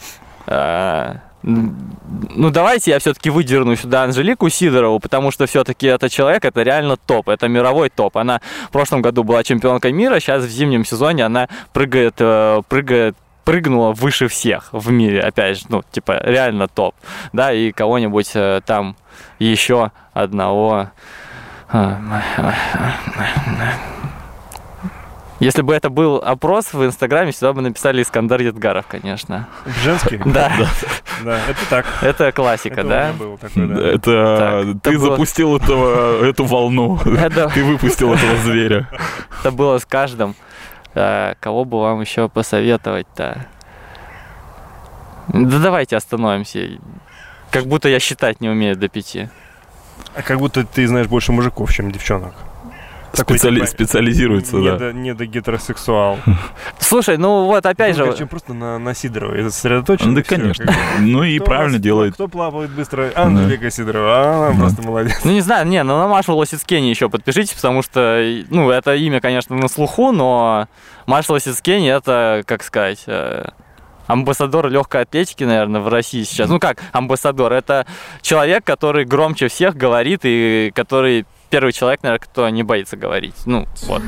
[1.48, 6.98] Ну, давайте я все-таки выдерну сюда Анжелику Сидорову, потому что все-таки это человек, это реально
[6.98, 8.18] топ, это мировой топ.
[8.18, 13.16] Она в прошлом году была чемпионкой мира, сейчас в зимнем сезоне она прыгает, э, прыгает
[13.46, 16.96] прыгнула выше всех в мире, опять же, ну, типа, реально топ,
[17.32, 18.98] да, и кого-нибудь э, там
[19.40, 20.90] еще одного
[25.40, 29.48] если бы это был опрос в Инстаграме, сюда бы написали Искандар Едгаров, конечно.
[29.84, 30.18] Женский?
[30.26, 30.52] Да,
[31.24, 31.86] Да, это так.
[32.02, 33.14] это классика, да?
[33.56, 37.00] Это ты запустил эту волну.
[37.06, 38.90] Это, Ты выпустил этого зверя.
[39.42, 40.36] это было с каждым.
[40.96, 43.46] А, Кого бы вам еще посоветовать-то?
[45.28, 46.68] Да давайте остановимся.
[47.52, 49.30] Как будто я считать не умею до пяти.
[50.16, 52.34] А как будто ты знаешь больше мужиков, чем девчонок.
[53.14, 53.56] Такой, Специали...
[53.56, 54.78] типа, специализируется, не да.
[54.78, 56.20] До, не до гетеросексуал.
[56.80, 58.18] Слушай, ну вот опять ну, же...
[58.18, 60.16] Чем просто на, на Сидорова сосредоточен.
[60.16, 60.72] Да, конечно.
[61.00, 62.14] Ну и правильно делает.
[62.14, 63.12] Кто плавает быстро?
[63.16, 64.48] Анжелика Сидорова.
[64.48, 65.20] Она просто молодец.
[65.24, 69.20] Ну не знаю, не, ну на Машу Лосицкени еще подпишитесь, потому что, ну, это имя,
[69.20, 70.68] конечно, на слуху, но
[71.06, 73.46] Маша Лосицкени это, как сказать, э,
[74.08, 76.50] амбассадор легкой атлетики, наверное, в России сейчас.
[76.50, 77.54] Ну как амбассадор?
[77.54, 77.86] Это
[78.22, 83.36] человек, который громче всех говорит и который первый человек, наверное, кто не боится говорить.
[83.46, 84.02] Ну, вот.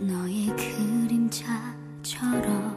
[0.00, 0.52] 너의
[2.18, 2.67] 것처럼.